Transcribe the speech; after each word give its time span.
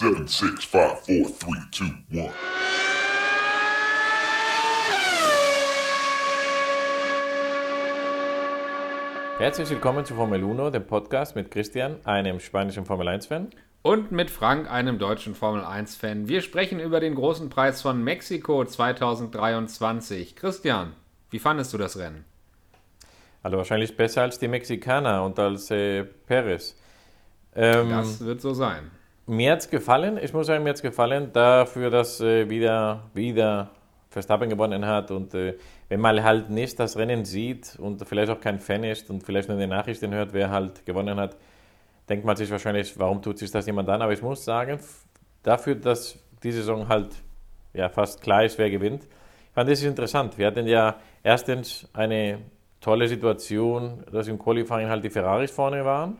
Seven, 0.00 0.26
six, 0.26 0.64
five, 0.64 0.98
four, 1.00 1.28
three, 1.28 1.60
two, 1.70 1.84
one. 2.10 2.32
Herzlich 9.36 9.68
willkommen 9.68 10.06
zu 10.06 10.14
Formel 10.14 10.42
1, 10.42 10.72
dem 10.72 10.86
Podcast 10.86 11.36
mit 11.36 11.50
Christian, 11.50 11.96
einem 12.06 12.40
spanischen 12.40 12.86
Formel 12.86 13.08
1-Fan. 13.08 13.50
Und 13.82 14.10
mit 14.10 14.30
Frank, 14.30 14.70
einem 14.70 14.98
deutschen 14.98 15.34
Formel 15.34 15.64
1-Fan. 15.64 16.28
Wir 16.28 16.40
sprechen 16.40 16.80
über 16.80 17.00
den 17.00 17.14
großen 17.14 17.50
Preis 17.50 17.82
von 17.82 18.02
Mexiko 18.02 18.64
2023. 18.64 20.34
Christian, 20.34 20.94
wie 21.28 21.38
fandest 21.38 21.74
du 21.74 21.76
das 21.76 21.98
Rennen? 21.98 22.24
Also 23.42 23.58
wahrscheinlich 23.58 23.94
besser 23.98 24.22
als 24.22 24.38
die 24.38 24.48
Mexikaner 24.48 25.22
und 25.24 25.38
als 25.38 25.70
äh, 25.70 26.04
Perez. 26.04 26.74
Ähm, 27.54 27.90
das 27.90 28.24
wird 28.24 28.40
so 28.40 28.54
sein. 28.54 28.92
Mir 29.30 29.52
hat 29.52 29.60
es 29.60 29.70
gefallen, 29.70 30.18
ich 30.20 30.32
muss 30.32 30.48
sagen, 30.48 30.64
mir 30.64 30.70
hat 30.70 30.76
es 30.78 30.82
gefallen, 30.82 31.32
dafür, 31.32 31.88
dass 31.88 32.20
äh, 32.20 32.50
wieder, 32.50 33.04
wieder 33.14 33.70
Verstappen 34.08 34.50
gewonnen 34.50 34.84
hat 34.84 35.12
und 35.12 35.34
äh, 35.34 35.54
wenn 35.88 36.00
man 36.00 36.24
halt 36.24 36.50
nicht 36.50 36.80
das 36.80 36.96
Rennen 36.96 37.24
sieht 37.24 37.76
und 37.78 38.04
vielleicht 38.08 38.28
auch 38.32 38.40
kein 38.40 38.58
Fan 38.58 38.82
ist 38.82 39.08
und 39.08 39.22
vielleicht 39.22 39.48
nur 39.48 39.56
die 39.56 39.68
Nachrichten 39.68 40.12
hört, 40.12 40.32
wer 40.32 40.50
halt 40.50 40.84
gewonnen 40.84 41.20
hat, 41.20 41.36
denkt 42.08 42.24
man 42.24 42.34
sich 42.34 42.50
wahrscheinlich, 42.50 42.98
warum 42.98 43.22
tut 43.22 43.38
sich 43.38 43.52
das 43.52 43.66
jemand 43.66 43.88
an? 43.88 44.02
Aber 44.02 44.12
ich 44.12 44.20
muss 44.20 44.44
sagen, 44.44 44.80
dafür, 45.44 45.76
dass 45.76 46.18
die 46.42 46.50
Saison 46.50 46.88
halt 46.88 47.14
ja, 47.72 47.88
fast 47.88 48.20
klar 48.20 48.44
ist, 48.44 48.58
wer 48.58 48.68
gewinnt, 48.68 49.06
fand 49.54 49.70
ich 49.70 49.78
es 49.78 49.84
interessant. 49.84 50.38
Wir 50.38 50.48
hatten 50.48 50.66
ja 50.66 50.96
erstens 51.22 51.88
eine 51.92 52.40
tolle 52.80 53.06
Situation, 53.06 54.02
dass 54.10 54.26
im 54.26 54.40
Qualifying 54.40 54.88
halt 54.88 55.04
die 55.04 55.10
Ferraris 55.10 55.52
vorne 55.52 55.84
waren. 55.84 56.18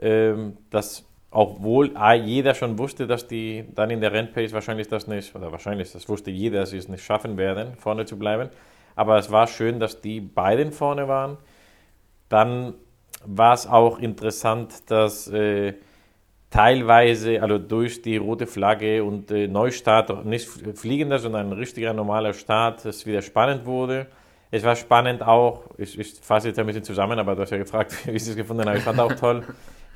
Ähm, 0.00 0.56
dass 0.70 1.04
obwohl 1.34 1.92
jeder 2.24 2.54
schon 2.54 2.78
wusste, 2.78 3.08
dass 3.08 3.26
die 3.26 3.64
dann 3.74 3.90
in 3.90 4.00
der 4.00 4.12
Rennpace 4.12 4.52
wahrscheinlich 4.52 4.86
das 4.86 5.08
nicht, 5.08 5.34
oder 5.34 5.50
wahrscheinlich, 5.50 5.90
das 5.90 6.08
wusste 6.08 6.30
jeder, 6.30 6.60
dass 6.60 6.70
sie 6.70 6.78
es 6.78 6.88
nicht 6.88 7.04
schaffen 7.04 7.36
werden, 7.36 7.74
vorne 7.76 8.04
zu 8.04 8.16
bleiben. 8.16 8.50
Aber 8.94 9.18
es 9.18 9.32
war 9.32 9.48
schön, 9.48 9.80
dass 9.80 10.00
die 10.00 10.20
beiden 10.20 10.70
vorne 10.70 11.08
waren. 11.08 11.36
Dann 12.28 12.74
war 13.26 13.52
es 13.52 13.66
auch 13.66 13.98
interessant, 13.98 14.88
dass 14.90 15.26
äh, 15.26 15.74
teilweise, 16.50 17.42
also 17.42 17.58
durch 17.58 18.00
die 18.00 18.16
rote 18.16 18.46
Flagge 18.46 19.02
und 19.02 19.32
äh, 19.32 19.48
Neustart, 19.48 20.24
nicht 20.24 20.46
fliegender, 20.46 21.18
sondern 21.18 21.48
ein 21.48 21.52
richtiger 21.52 21.92
normaler 21.94 22.32
Start, 22.32 22.84
es 22.84 23.06
wieder 23.06 23.22
spannend 23.22 23.66
wurde. 23.66 24.06
Es 24.52 24.62
war 24.62 24.76
spannend 24.76 25.20
auch, 25.20 25.64
ich, 25.78 25.98
ich 25.98 26.14
fasse 26.20 26.46
jetzt 26.46 26.60
ein 26.60 26.66
bisschen 26.66 26.84
zusammen, 26.84 27.18
aber 27.18 27.34
du 27.34 27.42
hast 27.42 27.50
ja 27.50 27.58
gefragt, 27.58 27.92
wie 28.06 28.12
ich 28.12 28.22
es 28.22 28.36
gefunden 28.36 28.66
habe. 28.66 28.78
Ich 28.78 28.84
fand 28.84 29.00
auch 29.00 29.14
toll, 29.14 29.42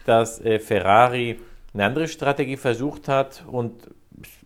dass 0.08 0.40
äh, 0.40 0.58
Ferrari 0.58 1.38
eine 1.74 1.84
andere 1.84 2.08
Strategie 2.08 2.56
versucht 2.56 3.08
hat 3.08 3.44
und 3.46 3.90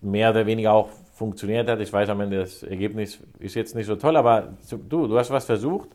mehr 0.01 0.29
oder 0.31 0.45
weniger 0.45 0.73
auch 0.73 0.89
funktioniert 1.13 1.69
hat. 1.69 1.79
Ich 1.79 1.91
weiß 1.91 2.09
am 2.09 2.21
Ende, 2.21 2.39
das 2.39 2.63
Ergebnis 2.63 3.19
ist 3.39 3.55
jetzt 3.55 3.75
nicht 3.75 3.85
so 3.85 3.95
toll, 3.95 4.17
aber 4.17 4.57
du, 4.69 5.07
du 5.07 5.17
hast 5.17 5.31
was 5.31 5.45
versucht. 5.45 5.89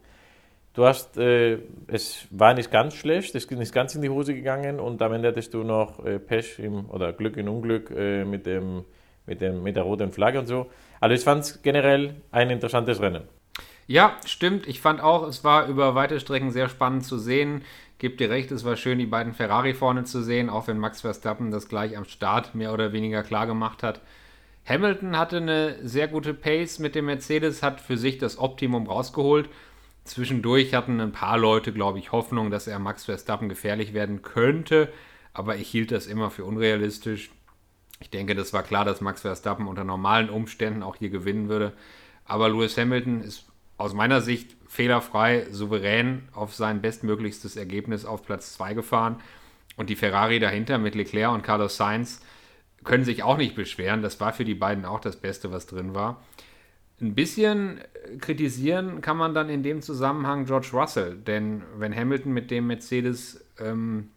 Du 0.75 0.85
hast, 0.85 1.17
äh, 1.17 1.59
es 1.89 2.27
war 2.31 2.55
nicht 2.55 2.71
ganz 2.71 2.95
schlecht, 2.95 3.35
es 3.35 3.45
ist 3.45 3.51
nicht 3.51 3.75
ganz 3.75 3.95
in 3.95 4.03
die 4.03 4.11
Hose 4.11 4.35
gegangen 4.35 4.79
und 4.79 5.03
am 5.03 5.13
Ende 5.13 5.29
hattest 5.29 5.53
du 5.53 5.65
noch 5.65 6.05
äh, 6.05 6.19
Pech 6.19 6.59
im, 6.61 6.89
oder 6.91 7.13
Glück 7.13 7.37
in 7.37 7.49
Unglück 7.49 7.91
äh, 7.91 8.25
mit, 8.25 8.47
dem, 8.47 8.85
mit, 9.27 9.41
dem, 9.41 9.63
mit 9.63 9.75
der 9.75 9.83
roten 9.83 10.13
Flagge 10.13 10.39
und 10.39 10.47
so. 10.47 10.67
Also 11.01 11.15
ich 11.15 11.23
fand 11.23 11.43
es 11.43 11.63
generell 11.63 12.15
ein 12.31 12.51
interessantes 12.51 13.01
Rennen. 13.01 13.25
Ja, 13.89 14.17
stimmt. 14.27 14.69
Ich 14.69 14.81
fand 14.81 15.01
auch, 15.01 15.27
es 15.27 15.45
war 15.45 15.67
über 15.67 15.95
weite 15.95 16.21
Strecken 16.21 16.53
sehr 16.53 16.69
spannend 16.69 17.05
zu 17.05 17.19
sehen. 17.19 17.63
Gebt 17.99 18.21
dir 18.21 18.31
recht, 18.31 18.53
es 18.53 18.65
war 18.65 18.77
schön, 18.77 18.99
die 18.99 19.07
beiden 19.07 19.35
Ferrari 19.35 19.75
vorne 19.75 20.05
zu 20.05 20.23
sehen, 20.23 20.51
auch 20.51 20.69
wenn 20.69 20.79
Max 20.79 21.01
Verstappen 21.01 21.51
das 21.51 21.69
gleich 21.69 21.97
am 21.97 22.05
Start 22.05 22.55
mehr 22.55 22.73
oder 22.73 22.93
weniger 22.93 23.25
klar 23.25 23.49
gemacht 23.49 23.83
hat. 23.83 24.01
Hamilton 24.65 25.19
hatte 25.19 25.39
eine 25.39 25.77
sehr 25.83 26.07
gute 26.07 26.33
Pace 26.33 26.79
mit 26.79 26.95
dem 26.95 27.07
Mercedes, 27.07 27.63
hat 27.63 27.81
für 27.81 27.97
sich 27.97 28.19
das 28.19 28.39
Optimum 28.39 28.87
rausgeholt. 28.87 29.49
Zwischendurch 30.05 30.75
hatten 30.75 31.01
ein 31.01 31.11
paar 31.11 31.39
Leute, 31.39 31.73
glaube 31.73 31.99
ich, 31.99 32.13
Hoffnung, 32.13 32.53
dass 32.53 32.69
er 32.69 32.79
Max 32.79 33.07
Verstappen 33.07 33.49
gefährlich 33.49 33.95
werden 33.95 34.23
könnte, 34.23 34.93
aber 35.33 35.57
ich 35.57 35.69
hielt 35.69 35.91
das 35.91 36.07
immer 36.07 36.31
für 36.31 36.45
unrealistisch. 36.45 37.31
Ich 37.99 38.11
denke, 38.11 38.37
das 38.37 38.53
war 38.53 38.63
klar, 38.63 38.85
dass 38.85 39.01
Max 39.01 39.23
Verstappen 39.23 39.67
unter 39.67 39.83
normalen 39.83 40.31
Umständen 40.31 40.85
auch 40.85 40.95
hier 40.95 41.11
gewinnen 41.11 41.49
würde. 41.49 41.73
Aber 42.25 42.49
Lewis 42.49 42.79
Hamilton 42.79 43.23
ist 43.23 43.47
aus 43.77 43.93
meiner 43.93 44.21
Sicht 44.21 44.58
fehlerfrei, 44.69 45.47
souverän 45.51 46.29
auf 46.33 46.55
sein 46.55 46.81
bestmöglichstes 46.81 47.57
Ergebnis 47.57 48.05
auf 48.05 48.25
Platz 48.25 48.53
2 48.55 48.75
gefahren. 48.75 49.17
Und 49.77 49.91
die 49.91 49.97
Ferrari 49.97 50.39
dahinter 50.39 50.79
mit 50.79 50.95
Leclerc 50.95 51.33
und 51.33 51.43
Carlos 51.43 51.77
Sainz 51.77 52.21
können 52.85 53.05
sich 53.05 53.23
auch 53.23 53.37
nicht 53.37 53.55
beschweren. 53.55 54.03
Das 54.03 54.21
war 54.21 54.33
für 54.33 54.45
die 54.45 54.55
beiden 54.55 54.85
auch 54.85 55.01
das 55.01 55.17
Beste, 55.17 55.51
was 55.51 55.67
drin 55.67 55.95
war. 55.95 56.23
Ein 57.01 57.15
bisschen 57.15 57.81
kritisieren 58.21 59.01
kann 59.01 59.17
man 59.17 59.35
dann 59.35 59.49
in 59.49 59.63
dem 59.63 59.83
Zusammenhang 59.83 60.47
George 60.47 60.71
Russell, 60.73 61.17
denn 61.17 61.63
wenn 61.77 61.95
Hamilton 61.95 62.33
mit 62.33 62.51
dem 62.51 62.67
Mercedes 62.67 63.45
ähm, 63.59 64.09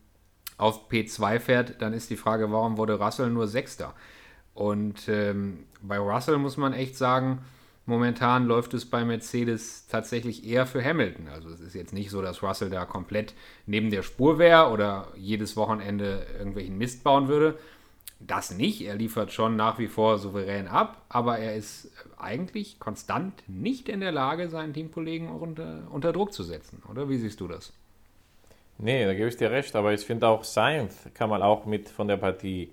auf 0.57 0.89
P2 0.89 1.39
fährt, 1.39 1.81
dann 1.81 1.93
ist 1.93 2.09
die 2.09 2.17
Frage, 2.17 2.51
warum 2.51 2.77
wurde 2.77 2.99
Russell 2.99 3.29
nur 3.29 3.47
Sechster? 3.47 3.93
Und 4.55 5.07
ähm, 5.07 5.65
bei 5.81 5.99
Russell 5.99 6.39
muss 6.39 6.57
man 6.57 6.73
echt 6.73 6.97
sagen, 6.97 7.43
Momentan 7.85 8.45
läuft 8.45 8.73
es 8.73 8.85
bei 8.85 9.03
Mercedes 9.03 9.87
tatsächlich 9.87 10.45
eher 10.47 10.67
für 10.67 10.83
Hamilton. 10.83 11.27
Also 11.29 11.49
es 11.49 11.59
ist 11.59 11.73
jetzt 11.73 11.93
nicht 11.93 12.11
so, 12.11 12.21
dass 12.21 12.43
Russell 12.43 12.69
da 12.69 12.85
komplett 12.85 13.33
neben 13.65 13.89
der 13.89 14.03
Spur 14.03 14.37
wäre 14.37 14.69
oder 14.69 15.07
jedes 15.15 15.57
Wochenende 15.57 16.25
irgendwelchen 16.37 16.77
Mist 16.77 17.03
bauen 17.03 17.27
würde. 17.27 17.57
Das 18.19 18.51
nicht. 18.51 18.81
Er 18.81 18.95
liefert 18.95 19.31
schon 19.31 19.55
nach 19.55 19.79
wie 19.79 19.87
vor 19.87 20.19
souverän 20.19 20.67
ab, 20.67 21.05
aber 21.09 21.39
er 21.39 21.55
ist 21.55 21.91
eigentlich 22.19 22.79
konstant 22.79 23.43
nicht 23.47 23.89
in 23.89 23.99
der 23.99 24.11
Lage, 24.11 24.47
seinen 24.49 24.73
Teamkollegen 24.73 25.29
unter, 25.29 25.87
unter 25.89 26.13
Druck 26.13 26.33
zu 26.33 26.43
setzen. 26.43 26.83
Oder 26.89 27.09
wie 27.09 27.17
siehst 27.17 27.39
du 27.39 27.47
das? 27.47 27.73
Nee, 28.77 29.05
da 29.05 29.13
gebe 29.13 29.27
ich 29.27 29.37
dir 29.37 29.51
recht, 29.51 29.75
aber 29.75 29.93
ich 29.93 30.01
finde 30.01 30.27
auch 30.27 30.43
Sainz 30.43 31.09
kann 31.15 31.29
man 31.29 31.41
auch 31.41 31.65
mit 31.65 31.89
von 31.89 32.07
der 32.07 32.17
Partie 32.17 32.71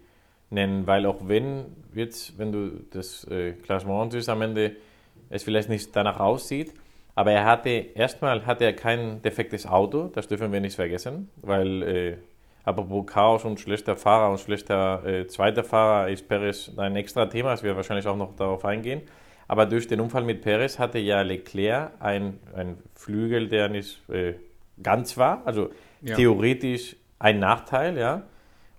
nennen, 0.51 0.87
weil 0.87 1.07
auch 1.07 1.29
wenn 1.29 1.65
jetzt, 1.95 2.39
wenn 2.39 2.53
du 2.53 2.85
das 2.91 3.25
äh, 3.25 3.53
Klassement 3.53 4.13
siehst, 4.13 4.29
am 4.29 4.43
Ende 4.43 4.77
es 5.31 5.43
vielleicht 5.43 5.69
nicht 5.69 5.95
danach 5.95 6.21
aussieht. 6.21 6.75
Aber 7.15 7.33
er 7.33 7.45
hatte, 7.45 7.71
erstmal 7.71 8.47
hatte 8.47 8.65
er 8.65 8.75
kein 8.75 9.23
defektes 9.23 9.67
Auto, 9.67 10.07
das 10.07 10.29
dürfen 10.29 10.53
wir 10.53 10.61
nicht 10.61 10.77
vergessen, 10.77 11.29
weil 11.43 11.83
äh, 11.83 12.17
apropos 12.63 13.07
Chaos 13.07 13.45
und 13.45 13.59
schlechter 13.59 13.97
Fahrer 13.97 14.31
und 14.31 14.39
schlechter 14.39 15.05
äh, 15.05 15.27
zweiter 15.27 15.65
Fahrer 15.65 16.11
ist 16.11 16.29
Perez 16.29 16.71
ein 16.77 16.95
extra 16.95 17.27
Thema, 17.27 17.51
das 17.51 17.65
wir 17.65 17.75
wahrscheinlich 17.75 18.07
auch 18.07 18.17
noch 18.17 18.37
darauf 18.37 18.65
eingehen. 18.65 19.03
Aber 19.49 19.67
durch 19.67 19.89
den 19.89 20.01
Unfall 20.01 20.23
mit 20.23 20.43
Perez 20.43 20.79
hatte 20.79 20.99
ja 20.99 21.23
Leclerc 21.23 21.93
ein, 21.99 22.39
ein 22.55 22.79
Flügel, 22.95 23.49
der 23.49 23.69
nicht 23.69 24.09
äh, 24.11 24.35
ganz 24.81 25.17
war, 25.17 25.43
also 25.45 25.71
ja. 26.03 26.15
theoretisch 26.15 26.95
ein 27.19 27.39
Nachteil, 27.41 27.99
ja. 27.99 28.23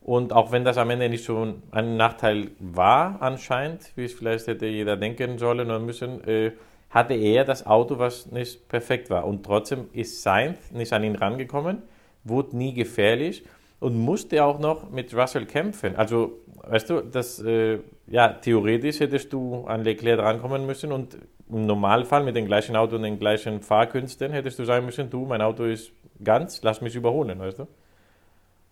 Und 0.10 0.34
auch 0.34 0.52
wenn 0.52 0.66
das 0.66 0.80
am 0.80 0.90
Ende 0.90 1.08
nicht 1.08 1.24
so 1.24 1.54
ein 1.70 1.96
Nachteil 1.96 2.48
war, 2.58 3.22
anscheinend, 3.22 3.92
wie 3.96 4.06
es 4.06 4.14
vielleicht 4.14 4.48
hätte 4.48 4.66
jeder 4.66 4.98
denken 4.98 5.38
sollen 5.38 5.68
oder 5.68 5.78
müssen, 5.78 6.28
äh, 6.28 6.54
hatte 6.90 7.14
er 7.14 7.46
das 7.46 7.68
Auto, 7.68 8.00
was 8.00 8.32
nicht 8.32 8.68
perfekt 8.70 9.12
war. 9.12 9.28
Und 9.28 9.46
trotzdem 9.46 9.88
ist 9.94 10.24
Sainz 10.24 10.72
nicht 10.72 10.92
an 10.94 11.04
ihn 11.04 11.16
rangekommen, 11.16 11.84
wurde 12.24 12.58
nie 12.58 12.74
gefährlich 12.74 13.44
und 13.80 14.00
musste 14.00 14.44
auch 14.44 14.58
noch 14.58 14.90
mit 14.90 15.14
Russell 15.14 15.46
kämpfen. 15.46 15.96
Also, 15.96 16.40
weißt 16.68 16.90
du, 16.90 17.02
das, 17.02 17.40
äh, 17.44 17.78
ja, 18.08 18.30
theoretisch 18.30 19.02
hättest 19.02 19.32
du 19.32 19.66
an 19.68 19.84
Leclerc 19.84 20.18
rankommen 20.18 20.66
müssen 20.66 20.92
und 20.92 21.20
im 21.52 21.68
Normalfall 21.68 22.24
mit 22.24 22.36
dem 22.36 22.48
gleichen 22.48 22.76
Auto 22.76 22.96
und 22.96 23.04
den 23.04 23.20
gleichen 23.20 23.62
Fahrkünsten 23.62 24.32
hättest 24.32 24.58
du 24.58 24.64
sagen 24.64 24.88
müssen, 24.88 25.08
du, 25.12 25.28
mein 25.28 25.44
Auto 25.44 25.66
ist 25.66 25.92
ganz, 26.24 26.64
lass 26.64 26.82
mich 26.82 26.96
überholen, 26.96 27.38
weißt 27.38 27.60
du? 27.60 27.68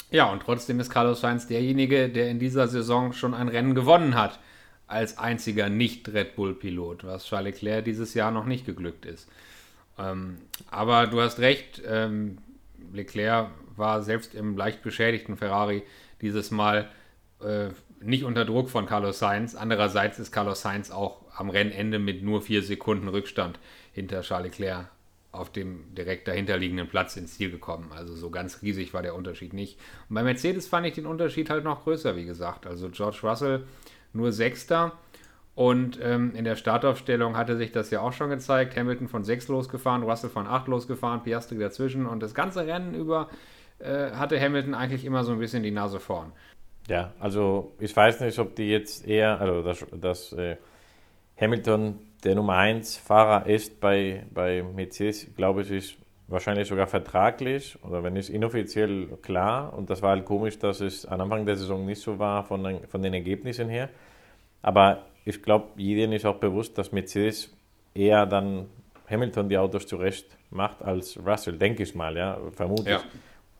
Ja, 0.09 0.31
und 0.31 0.41
trotzdem 0.41 0.79
ist 0.79 0.90
Carlos 0.90 1.22
Sainz 1.22 1.47
derjenige, 1.47 2.09
der 2.09 2.29
in 2.29 2.40
dieser 2.40 2.68
Saison 2.68 3.12
schon 3.12 3.34
ein 3.34 3.50
Rennen 3.50 3.75
gewonnen 3.75 4.16
hat, 4.16 4.40
als 4.87 5.17
einziger 5.17 5.67
Nicht-Red 5.67 6.35
Bull-Pilot, 6.35 7.03
was 7.03 7.26
Charles 7.26 7.55
Leclerc 7.61 7.84
dieses 7.84 8.14
Jahr 8.14 8.32
noch 8.32 8.46
nicht 8.46 8.66
geglückt 8.66 9.05
ist. 9.05 9.28
Ähm, 9.99 10.37
aber 10.72 11.08
du 11.08 11.20
hast 11.20 11.40
recht, 11.40 11.82
ähm, 11.85 12.37
Leclerc 12.93 13.49
war 13.76 14.02
selbst 14.02 14.34
im 14.34 14.55
leicht 14.55 14.82
beschädigten 14.82 15.35
Ferrari 15.35 15.84
dieses 16.22 16.52
Mal 16.52 16.90
äh, 17.41 17.70
nicht 17.99 18.23
unter 18.23 18.46
Druck 18.46 18.70
von 18.70 18.85
Carlos 18.85 19.20
Sainz. 19.20 19.55
Andererseits 19.55 20.20
ist 20.20 20.32
Carlos 20.32 20.61
Sainz 20.61 20.90
auch 20.90 21.26
am 21.35 21.49
Rennende 21.49 21.99
mit 21.99 22.23
nur 22.23 22.41
vier 22.41 22.64
Sekunden 22.64 23.09
Rückstand 23.09 23.59
hinter 23.91 24.22
Charles 24.22 24.58
Leclerc 24.58 24.90
auf 25.32 25.52
dem 25.52 25.94
direkt 25.96 26.28
dahinterliegenden 26.28 26.88
Platz 26.88 27.16
ins 27.18 27.38
Ziel 27.38 27.52
gekommen. 27.52 27.91
Also 27.94 28.16
so 28.16 28.29
ganz 28.29 28.62
riesig 28.62 28.94
war 28.94 29.02
der 29.02 29.16
Unterschied 29.16 29.53
nicht. 29.53 29.79
Und 30.09 30.16
bei 30.16 30.24
Mercedes 30.24 30.68
fand 30.68 30.88
ich 30.88 30.94
den 30.94 31.06
Unterschied 31.06 31.50
halt 31.50 31.64
noch 31.64 31.84
größer, 31.84 32.16
wie 32.16 32.26
gesagt. 32.26 32.66
Also 32.66 32.90
George 32.90 33.20
Russell 33.24 33.64
nur 34.14 34.32
Sechster. 34.32 34.94
Und 35.56 36.00
ähm, 36.03 36.34
in 36.35 36.44
der 36.44 36.56
Startaufstellung 36.56 37.35
hatte 37.35 37.58
sich 37.58 37.72
das 37.72 37.90
ja 37.90 38.02
auch 38.02 38.14
schon 38.14 38.29
gezeigt. 38.29 38.78
Hamilton 38.78 39.08
von 39.08 39.24
6 39.24 39.47
losgefahren, 39.47 40.03
Russell 40.03 40.29
von 40.29 40.47
8 40.47 40.68
losgefahren, 40.68 41.24
Piastri 41.24 41.58
dazwischen. 41.58 42.06
Und 42.06 42.22
das 42.22 42.34
ganze 42.35 42.68
Rennen 42.68 42.94
über 42.94 43.30
äh, 43.80 44.12
hatte 44.12 44.40
Hamilton 44.40 44.73
eigentlich 44.73 45.03
immer 45.03 45.23
so 45.23 45.32
ein 45.32 45.40
bisschen 45.40 45.64
die 45.64 45.72
Nase 45.72 46.00
vorn. 46.00 46.32
Ja, 46.88 47.14
also 47.20 47.76
ich 47.80 47.96
weiß 47.96 48.22
nicht, 48.22 48.40
ob 48.40 48.56
die 48.56 48.70
jetzt 48.70 49.06
eher, 49.08 49.41
also 49.41 49.62
dass, 49.62 49.85
dass 49.91 50.34
äh, 50.34 50.58
Hamilton 51.39 51.99
der 52.23 52.35
Nummer 52.35 52.57
1 52.57 52.97
Fahrer 52.97 53.45
ist 53.45 53.79
bei, 53.79 54.23
bei 54.34 54.63
Mercedes, 54.63 55.28
glaube 55.35 55.61
ich, 55.61 55.72
ist 55.72 55.97
wahrscheinlich 56.28 56.67
sogar 56.67 56.87
vertraglich 56.87 57.78
oder 57.84 58.03
wenn 58.03 58.13
nicht 58.13 58.29
inoffiziell 58.29 59.07
klar. 59.22 59.73
Und 59.73 59.89
das 59.89 60.01
war 60.01 60.11
halt 60.11 60.25
komisch, 60.25 60.59
dass 60.59 60.81
es 60.81 61.05
am 61.05 61.22
Anfang 61.22 61.45
der 61.45 61.55
Saison 61.55 61.85
nicht 61.85 62.01
so 62.01 62.19
war 62.19 62.43
von 62.43 62.63
den, 62.63 62.87
von 62.87 63.01
den 63.01 63.13
Ergebnissen 63.13 63.69
her. 63.69 63.89
Aber 64.61 65.05
ich 65.25 65.41
glaube, 65.41 65.67
jedem 65.78 66.13
ist 66.13 66.25
auch 66.25 66.37
bewusst, 66.37 66.78
dass 66.78 66.91
Mercedes 66.91 67.55
eher 67.93 68.25
dann 68.25 68.66
Hamilton 69.09 69.47
die 69.47 69.57
Autos 69.57 69.87
zurecht 69.87 70.37
macht 70.49 70.81
als 70.81 71.17
Russell, 71.25 71.57
denke 71.57 71.84
ich 71.84 71.95
mal, 71.95 72.17
ja, 72.17 72.37
vermutlich. 72.51 72.87
Ja. 72.87 73.03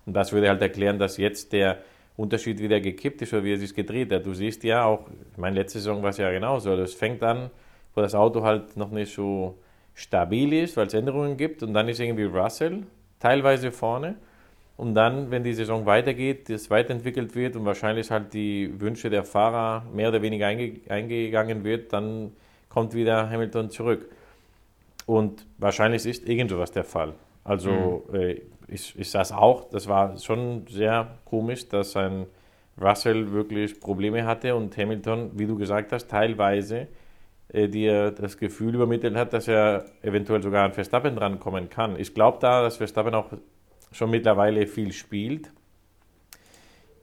Und 0.06 0.14
das 0.14 0.34
würde 0.34 0.50
halt 0.50 0.62
erklären, 0.62 1.00
dass 1.00 1.18
jetzt 1.18 1.54
der 1.54 1.80
Unterschied 2.18 2.60
wieder 2.60 2.82
gekippt 2.82 3.22
ist 3.22 3.34
oder 3.34 3.44
wie 3.44 3.54
er 3.54 3.58
sich 3.58 3.74
gedreht 3.74 4.12
hat. 4.12 4.26
Du 4.26 4.34
siehst 4.34 4.64
ja 4.64 4.84
auch, 4.84 5.08
ich 5.32 5.38
meine, 5.38 5.60
letzte 5.60 5.80
Saison 5.80 6.02
war 6.02 6.10
es 6.10 6.18
ja 6.18 6.32
genauso. 6.32 6.74
Es 6.74 6.96
fängt 6.96 7.22
an, 7.24 7.52
wo 7.98 8.02
das 8.02 8.16
Auto 8.16 8.44
halt 8.44 8.78
noch 8.78 8.92
nicht 8.92 9.14
so 9.14 9.58
stabil 9.96 10.54
ist, 10.54 10.78
weil 10.78 10.88
es 10.88 10.94
Änderungen 10.94 11.36
gibt 11.36 11.64
und 11.64 11.74
dann 11.74 11.90
ist 11.90 12.00
irgendwie 12.00 12.26
Russell 12.26 12.84
teilweise 13.20 13.72
vorne 13.72 14.16
und 14.78 14.94
dann, 14.94 15.32
wenn 15.32 15.44
die 15.44 15.54
Saison 15.54 15.88
weitergeht, 15.88 16.50
das 16.50 16.70
weiterentwickelt 16.70 17.34
wird 17.34 17.56
und 17.56 17.66
wahrscheinlich 17.66 18.12
halt 18.12 18.34
die 18.34 18.72
Wünsche 18.80 19.10
der 19.10 19.24
Fahrer 19.24 19.84
mehr 19.92 20.10
oder 20.10 20.22
weniger 20.22 20.46
einge 20.46 20.80
eingegangen 20.88 21.64
wird, 21.64 21.92
dann 21.92 22.32
kommt 22.70 22.94
wieder 22.94 23.28
Hamilton 23.28 23.72
zurück. 23.72 24.08
Und 25.08 25.48
wahrscheinlich 25.58 26.06
ist 26.06 26.30
irgend 26.30 26.52
sowas 26.52 26.72
der 26.72 26.84
Fall. 26.84 27.14
Also 27.44 28.04
mhm. 28.12 28.16
äh, 28.16 28.42
ich, 28.68 28.94
ich 29.00 29.10
saß 29.10 29.32
auch, 29.32 29.68
das 29.70 29.88
war 29.88 30.16
schon 30.20 30.68
sehr 30.70 31.08
komisch, 31.26 31.68
dass 31.68 31.96
ein 31.96 32.28
Russell 32.80 33.32
wirklich 33.32 33.80
Probleme 33.80 34.28
hatte 34.28 34.56
und 34.56 34.78
Hamilton, 34.78 35.32
wie 35.34 35.48
du 35.48 35.58
gesagt 35.58 35.92
hast, 35.92 36.08
teilweise 36.12 36.88
äh, 37.50 37.68
dir 37.68 38.12
das 38.12 38.38
Gefühl 38.38 38.76
übermittelt 38.76 39.16
hat, 39.16 39.34
dass 39.34 39.48
er 39.48 39.86
eventuell 40.02 40.42
sogar 40.44 40.66
an 40.66 40.74
Verstappen 40.74 41.16
drankommen 41.16 41.70
kann. 41.70 42.00
Ich 42.00 42.14
glaube 42.14 42.38
da, 42.42 42.62
dass 42.62 42.78
Verstappen 42.78 43.16
auch 43.16 43.28
schon 43.92 44.10
mittlerweile 44.10 44.68
viel 44.68 44.92
spielt. 44.92 45.52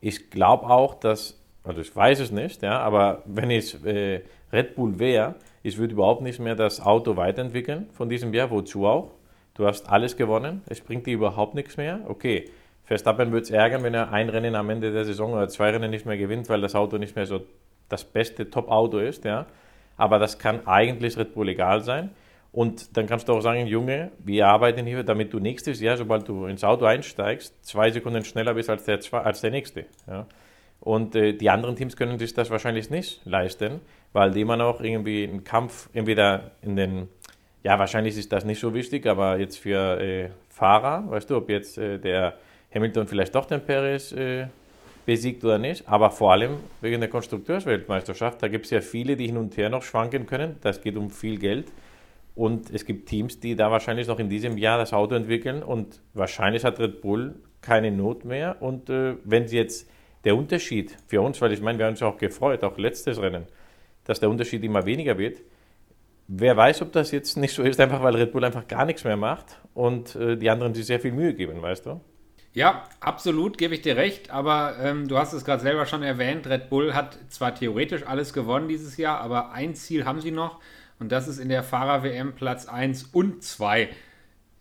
Ich 0.00 0.30
glaube 0.30 0.66
auch, 0.66 0.94
dass, 0.94 1.40
also 1.62 1.80
ich 1.80 1.94
weiß 1.94 2.20
es 2.20 2.30
nicht, 2.30 2.62
ja, 2.62 2.78
aber 2.80 3.22
wenn 3.24 3.50
ich 3.50 3.82
äh, 3.86 4.22
Red 4.52 4.74
Bull 4.74 4.98
wäre, 4.98 5.36
ich 5.62 5.78
würde 5.78 5.94
überhaupt 5.94 6.20
nicht 6.20 6.38
mehr 6.40 6.54
das 6.54 6.80
Auto 6.80 7.16
weiterentwickeln 7.16 7.88
von 7.92 8.10
diesem 8.10 8.34
Jahr, 8.34 8.50
wozu 8.50 8.86
auch. 8.86 9.12
Du 9.54 9.66
hast 9.66 9.88
alles 9.88 10.16
gewonnen, 10.16 10.62
es 10.66 10.80
bringt 10.80 11.06
dir 11.06 11.14
überhaupt 11.14 11.54
nichts 11.54 11.76
mehr. 11.76 12.00
Okay, 12.06 12.50
Verstappen 12.84 13.32
würde 13.32 13.44
es 13.44 13.50
ärgern, 13.50 13.82
wenn 13.82 13.94
er 13.94 14.12
ein 14.12 14.28
Rennen 14.28 14.56
am 14.56 14.68
Ende 14.68 14.92
der 14.92 15.06
Saison 15.06 15.32
oder 15.32 15.48
zwei 15.48 15.70
Rennen 15.70 15.90
nicht 15.90 16.04
mehr 16.04 16.18
gewinnt, 16.18 16.50
weil 16.50 16.60
das 16.60 16.74
Auto 16.74 16.98
nicht 16.98 17.16
mehr 17.16 17.24
so 17.24 17.40
das 17.88 18.04
beste 18.04 18.50
Top-Auto 18.50 18.98
ist. 18.98 19.24
Ja. 19.24 19.46
Aber 19.96 20.18
das 20.18 20.38
kann 20.38 20.66
eigentlich 20.66 21.16
Red 21.16 21.34
Bull 21.34 21.48
egal 21.48 21.82
sein. 21.82 22.10
Und 22.52 22.96
dann 22.96 23.06
kannst 23.06 23.28
du 23.28 23.32
auch 23.32 23.40
sagen, 23.40 23.66
Junge, 23.66 24.12
wir 24.18 24.46
arbeiten 24.46 24.86
hier, 24.86 25.02
damit 25.02 25.32
du 25.32 25.40
nächstes 25.40 25.80
Jahr, 25.80 25.96
sobald 25.96 26.28
du 26.28 26.46
ins 26.46 26.62
Auto 26.62 26.84
einsteigst, 26.84 27.64
zwei 27.64 27.90
Sekunden 27.90 28.24
schneller 28.24 28.54
bist 28.54 28.70
als 28.70 28.84
der, 28.84 29.00
als 29.12 29.40
der 29.40 29.50
nächste. 29.50 29.86
Ja. 30.06 30.26
Und 30.80 31.16
äh, 31.16 31.32
die 31.32 31.50
anderen 31.50 31.74
Teams 31.74 31.96
können 31.96 32.18
sich 32.18 32.32
das 32.34 32.50
wahrscheinlich 32.50 32.90
nicht 32.90 33.22
leisten, 33.24 33.80
weil 34.12 34.30
die 34.30 34.42
immer 34.42 34.56
noch 34.56 34.80
irgendwie 34.80 35.24
einen 35.24 35.42
Kampf 35.42 35.88
entweder 35.94 36.52
in 36.62 36.76
den 36.76 37.08
ja, 37.64 37.78
wahrscheinlich 37.78 38.16
ist 38.16 38.30
das 38.30 38.44
nicht 38.44 38.60
so 38.60 38.74
wichtig, 38.74 39.06
aber 39.06 39.38
jetzt 39.38 39.56
für 39.56 39.98
äh, 39.98 40.28
Fahrer, 40.50 41.10
weißt 41.10 41.30
du, 41.30 41.36
ob 41.38 41.48
jetzt 41.48 41.78
äh, 41.78 41.98
der 41.98 42.34
Hamilton 42.72 43.08
vielleicht 43.08 43.34
doch 43.34 43.46
den 43.46 43.62
Perez 43.62 44.12
äh, 44.12 44.48
besiegt 45.06 45.44
oder 45.44 45.58
nicht, 45.58 45.88
aber 45.88 46.10
vor 46.10 46.32
allem 46.32 46.56
wegen 46.80 47.00
der 47.00 47.10
Konstrukteursweltmeisterschaft, 47.10 48.42
da 48.42 48.48
gibt 48.48 48.64
es 48.64 48.70
ja 48.70 48.80
viele, 48.80 49.16
die 49.16 49.26
hin 49.26 49.36
und 49.36 49.56
her 49.56 49.68
noch 49.68 49.82
schwanken 49.82 50.26
können, 50.26 50.56
das 50.62 50.80
geht 50.80 50.96
um 50.96 51.10
viel 51.10 51.38
Geld. 51.38 51.72
Und 52.34 52.70
es 52.70 52.84
gibt 52.84 53.08
Teams, 53.08 53.38
die 53.38 53.54
da 53.54 53.70
wahrscheinlich 53.70 54.08
noch 54.08 54.18
in 54.18 54.28
diesem 54.28 54.58
Jahr 54.58 54.76
das 54.76 54.92
Auto 54.92 55.14
entwickeln. 55.14 55.62
Und 55.62 56.00
wahrscheinlich 56.14 56.64
hat 56.64 56.80
Red 56.80 57.00
Bull 57.00 57.36
keine 57.60 57.92
Not 57.92 58.24
mehr. 58.24 58.56
Und 58.60 58.90
äh, 58.90 59.14
wenn 59.22 59.46
sie 59.46 59.56
jetzt 59.56 59.88
der 60.24 60.34
Unterschied 60.34 60.96
für 61.06 61.20
uns, 61.20 61.40
weil 61.40 61.52
ich 61.52 61.60
meine, 61.60 61.78
wir 61.78 61.86
haben 61.86 61.92
uns 61.92 62.02
auch 62.02 62.16
gefreut, 62.16 62.64
auch 62.64 62.76
letztes 62.76 63.20
Rennen, 63.20 63.44
dass 64.02 64.18
der 64.18 64.30
Unterschied 64.30 64.64
immer 64.64 64.84
weniger 64.84 65.16
wird, 65.16 65.42
Wer 66.26 66.56
weiß, 66.56 66.80
ob 66.82 66.92
das 66.92 67.10
jetzt 67.10 67.36
nicht 67.36 67.52
so 67.52 67.62
ist, 67.62 67.78
einfach 67.80 68.02
weil 68.02 68.16
Red 68.16 68.32
Bull 68.32 68.44
einfach 68.44 68.66
gar 68.66 68.86
nichts 68.86 69.04
mehr 69.04 69.16
macht 69.16 69.60
und 69.74 70.16
äh, 70.16 70.36
die 70.36 70.48
anderen 70.48 70.72
sich 70.72 70.86
sehr 70.86 70.98
viel 70.98 71.12
Mühe 71.12 71.34
geben, 71.34 71.60
weißt 71.60 71.84
du? 71.84 72.00
Ja, 72.54 72.84
absolut, 73.00 73.58
gebe 73.58 73.74
ich 73.74 73.82
dir 73.82 73.96
recht. 73.96 74.30
Aber 74.30 74.76
ähm, 74.80 75.08
du 75.08 75.18
hast 75.18 75.32
es 75.32 75.44
gerade 75.44 75.62
selber 75.62 75.86
schon 75.86 76.02
erwähnt, 76.02 76.46
Red 76.46 76.70
Bull 76.70 76.94
hat 76.94 77.18
zwar 77.28 77.54
theoretisch 77.54 78.06
alles 78.06 78.32
gewonnen 78.32 78.68
dieses 78.68 78.96
Jahr, 78.96 79.20
aber 79.20 79.52
ein 79.52 79.74
Ziel 79.74 80.04
haben 80.04 80.20
sie 80.20 80.30
noch 80.30 80.60
und 80.98 81.12
das 81.12 81.28
ist 81.28 81.38
in 81.38 81.48
der 81.48 81.62
Fahrer-WM 81.62 82.34
Platz 82.34 82.66
1 82.66 83.10
und 83.12 83.42
2 83.42 83.90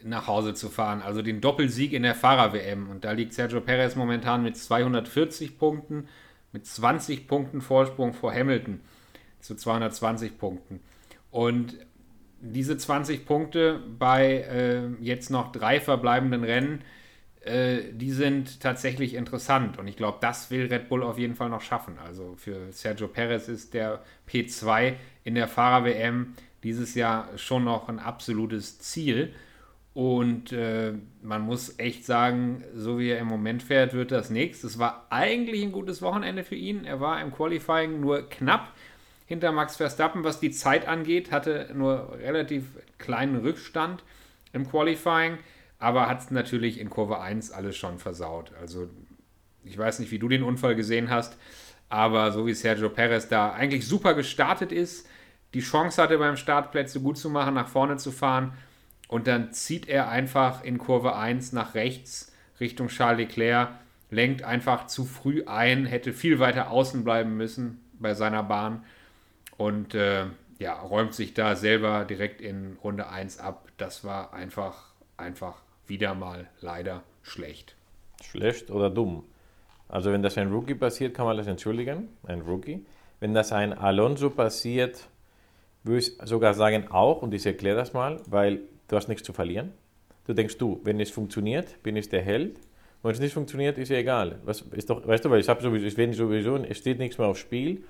nach 0.04 0.28
Hause 0.28 0.54
zu 0.54 0.69
fahren. 0.69 1.01
Also 1.01 1.22
den 1.22 1.40
Doppelsieg 1.40 1.94
in 1.94 2.04
der 2.04 2.16
Fahrer-WM. 2.16 2.90
Und 2.90 3.06
da 3.06 3.12
liegt 3.12 3.34
Sergio 3.34 3.62
Perez 3.62 3.96
momentan 3.96 4.44
mit 4.44 4.57
240 4.57 5.57
Punkten, 5.57 6.07
mit 6.51 6.66
20 6.66 7.28
Punkten 7.28 7.62
Vorsprung 7.62 8.13
vor 8.13 8.34
Hamilton 8.34 8.81
zu 9.39 9.56
220 9.56 10.38
Punkten. 10.38 10.81
Und 11.31 11.78
diese 12.42 12.78
20 12.78 13.25
Punkte 13.25 13.80
bei 13.98 14.39
äh, 14.42 15.01
jetzt 15.01 15.30
noch 15.30 15.51
drei 15.51 15.80
verbleibenden 15.80 16.44
Rennen, 16.44 16.81
äh, 17.45 17.92
die 17.92 18.12
sind 18.12 18.62
tatsächlich 18.62 19.13
interessant. 19.16 19.78
Und 19.78 19.88
ich 19.88 19.98
glaube, 19.98 20.18
das 20.22 20.51
will 20.51 20.68
Red 20.68 20.90
Bull 20.90 21.04
auf 21.04 21.18
jeden 21.18 21.36
Fall 21.36 21.50
noch 21.50 21.62
schaffen. 21.62 21.98
Also 22.04 22.36
für 22.38 22.72
Sergio 22.72 23.07
Perez 23.07 23.48
ist 23.48 23.74
der 23.74 24.01
P2 24.30 24.94
in 25.24 25.36
der 25.36 25.48
Fahrer-WM 25.48 26.34
dieses 26.63 26.95
Jahr 26.95 27.30
schon 27.38 27.66
noch 27.66 27.90
ein 27.90 28.00
absolutes 28.00 28.80
Ziel. 28.80 29.34
Und 29.94 30.51
äh, 30.51 30.94
man 31.22 31.42
muss 31.42 31.78
echt 31.78 32.06
sagen, 32.06 32.63
so 32.74 32.98
wie 32.98 33.10
er 33.10 33.19
im 33.19 33.28
Moment 33.28 33.62
fährt, 33.62 33.94
wird 33.94 34.12
das 34.12 34.30
nichts. 34.30 34.63
Es 34.63 34.80
war 34.80 35.06
eigentlich 35.10 35.62
ein 35.62 35.72
gutes 35.72 36.01
Wochenende 36.01 36.44
für 36.44 36.56
ihn. 36.56 36.86
Er 36.86 37.00
war 37.00 37.22
im 37.22 37.31
Qualifying 37.31 38.00
nur 38.00 38.28
knapp 38.30 38.74
hinter 39.25 39.51
Max 39.51 39.78
Verstappen, 39.78 40.24
was 40.24 40.39
die 40.39 40.51
Zeit 40.51 40.88
angeht, 40.88 41.31
hatte 41.31 41.69
nur 41.74 42.18
relativ 42.19 42.66
kleinen 42.98 43.36
Rückstand 43.38 44.04
im 44.51 44.69
Qualifying, 44.69 45.38
aber 45.84 46.08
hat 46.08 46.22
es 46.22 46.32
natürlich 46.32 46.80
in 46.80 46.90
Kurve 46.90 47.20
1 47.20 47.52
alles 47.52 47.76
schon 47.76 48.00
versaut. 48.00 48.54
Also 48.62 48.90
ich 49.66 49.78
weiß 49.78 50.00
nicht, 50.00 50.12
wie 50.12 50.20
du 50.20 50.30
den 50.30 50.42
Unfall 50.42 50.76
gesehen 50.76 51.10
hast, 51.10 51.38
aber 51.90 52.32
so 52.32 52.48
wie 52.48 52.54
Sergio 52.54 52.88
Perez 52.88 53.28
da 53.28 53.52
eigentlich 53.52 53.86
super 53.86 54.14
gestartet 54.14 54.72
ist, 54.72 55.06
die 55.54 55.60
Chance 55.60 56.02
hatte 56.02 56.18
beim 56.18 56.38
Startplätze 56.38 57.02
gut 57.02 57.18
zu 57.18 57.30
machen, 57.30 57.54
nach 57.56 57.68
vorne 57.68 57.98
zu 57.98 58.13
fahren 58.13 58.54
und 59.10 59.28
dann 59.28 59.52
zieht 59.52 59.90
er 59.90 60.08
einfach 60.08 60.63
in 60.63 60.78
Kurve 60.78 61.18
1 61.18 61.52
nach 61.52 61.75
rechts 61.75 62.32
Richtung 62.62 62.88
Charles 62.88 63.20
Leclerc, 63.20 63.72
lenkt 64.10 64.42
einfach 64.42 64.88
zu 64.88 65.04
früh 65.04 65.44
ein, 65.48 65.86
hätte 65.86 66.13
viel 66.13 66.40
weiter 66.40 66.72
außen 66.72 67.04
bleiben 67.04 67.36
müssen 67.36 67.82
bei 68.00 68.13
seiner 68.13 68.44
Bahn 68.44 68.86
und 69.58 69.96
äh, 69.96 70.28
ja, 70.60 70.80
räumt 70.80 71.13
sich 71.13 71.34
da 71.34 71.58
selber 71.58 72.06
direkt 72.06 72.40
in 72.40 72.78
Runde 72.82 73.10
1 73.10 73.40
ab. 73.40 73.68
Das 73.75 74.06
war 74.06 74.34
einfach, 74.34 74.94
einfach 75.18 75.56
wieder 75.88 76.13
mal 76.16 76.48
leider 76.62 77.04
schlecht. 77.22 77.75
Schlecht 78.24 78.72
oder 78.72 78.90
dumm? 78.90 79.24
Also 79.90 80.12
wenn 80.12 80.24
das 80.24 80.38
ein 80.38 80.52
Rookie 80.52 80.75
passiert, 80.75 81.13
kann 81.13 81.25
man 81.25 81.38
das 81.38 81.48
entschuldigen, 81.48 82.10
ein 82.25 82.42
Rookie. 82.42 82.86
Wenn 83.20 83.34
das 83.34 83.52
ein 83.52 83.74
Alonso 83.74 84.30
passiert, 84.30 85.08
würde 85.84 86.00
ich 86.00 86.18
sogar 86.24 86.54
sagen 86.54 86.88
auch, 86.90 87.22
und 87.22 87.34
ich 87.34 87.46
erkläre 87.46 87.75
das 87.75 87.94
mal, 87.94 88.20
weil 88.28 88.62
du 88.88 88.96
hast 88.96 89.08
nichts 89.08 89.24
zu 89.24 89.34
verlieren. 89.34 89.72
Du 90.25 90.34
denkst 90.34 90.58
du, 90.58 90.80
wenn 90.84 91.00
es 91.00 91.12
funktioniert, 91.12 91.82
bin 91.84 91.96
ich 91.96 92.10
der 92.10 92.22
Held. 92.22 92.60
Wenn 93.02 93.12
es 93.12 93.20
nicht 93.20 93.34
funktioniert, 93.34 93.78
ist 93.78 93.90
ja 93.90 93.98
egal. 93.98 94.40
Was, 94.46 94.62
ist 94.62 94.90
doch, 94.90 95.06
weißt 95.06 95.25
du, 95.25 95.30
weil 95.30 95.42
ich 95.42 95.50
habe 95.50 95.62
sowieso, 95.62 95.86
ich 95.86 96.18
sowieso, 96.18 96.56
es 96.58 96.78
steht 96.78 97.00
nichts 97.00 97.18
mehr 97.18 97.28
aufs 97.28 97.42
Spiel. 97.42 97.84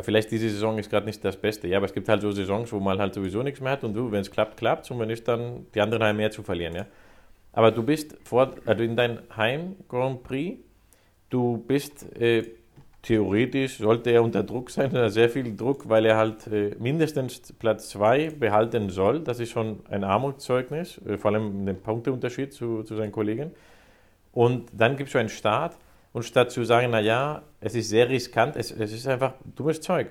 Vielleicht 0.00 0.30
diese 0.30 0.48
Saison 0.48 0.78
ist 0.78 0.90
gerade 0.90 1.06
nicht 1.06 1.24
das 1.24 1.36
Beste. 1.36 1.68
Ja, 1.68 1.76
aber 1.76 1.86
es 1.86 1.92
gibt 1.92 2.08
halt 2.08 2.22
so 2.22 2.32
Saisons, 2.32 2.72
wo 2.72 2.80
man 2.80 2.98
halt 2.98 3.14
sowieso 3.14 3.42
nichts 3.42 3.60
mehr 3.60 3.72
hat 3.72 3.84
und 3.84 3.94
du, 3.94 4.10
wenn 4.10 4.22
es 4.22 4.30
klappt, 4.30 4.56
klappt 4.56 4.90
und 4.90 4.98
wenn 4.98 5.08
nicht, 5.08 5.28
dann 5.28 5.66
die 5.74 5.80
anderen 5.80 6.02
haben 6.02 6.16
mehr 6.16 6.30
zu 6.30 6.42
verlieren. 6.42 6.74
Ja? 6.74 6.86
Aber 7.52 7.70
du 7.70 7.82
bist 7.82 8.16
vor, 8.24 8.54
also 8.64 8.82
in 8.82 8.96
deinem 8.96 9.18
Heim 9.36 9.76
Grand 9.88 10.22
Prix, 10.22 10.58
du 11.28 11.58
bist 11.58 12.14
äh, 12.16 12.44
theoretisch, 13.02 13.78
sollte 13.78 14.10
er 14.10 14.22
unter 14.22 14.42
Druck 14.42 14.70
sein, 14.70 14.90
sehr 15.10 15.28
viel 15.28 15.54
Druck, 15.56 15.88
weil 15.88 16.06
er 16.06 16.16
halt 16.16 16.46
äh, 16.46 16.74
mindestens 16.78 17.52
Platz 17.52 17.90
2 17.90 18.30
behalten 18.30 18.88
soll. 18.90 19.20
Das 19.20 19.40
ist 19.40 19.50
schon 19.50 19.80
ein 19.90 20.04
Armutszeugnis, 20.04 21.00
äh, 21.06 21.18
vor 21.18 21.32
allem 21.32 21.66
den 21.66 21.80
Punkteunterschied 21.80 22.52
zu, 22.52 22.82
zu 22.84 22.96
seinen 22.96 23.12
Kollegen. 23.12 23.50
Und 24.32 24.70
dann 24.72 24.96
gibt 24.96 25.08
es 25.08 25.12
so 25.12 25.18
einen 25.18 25.28
Start 25.28 25.76
und 26.12 26.22
statt 26.22 26.50
zu 26.50 26.64
sagen, 26.64 26.90
naja, 26.90 27.42
es 27.60 27.74
ist 27.74 27.90
sehr 27.90 28.08
riskant, 28.08 28.56
es, 28.56 28.70
es 28.70 28.92
ist 28.92 29.06
einfach 29.06 29.34
dummes 29.56 29.80
Zeug. 29.80 30.08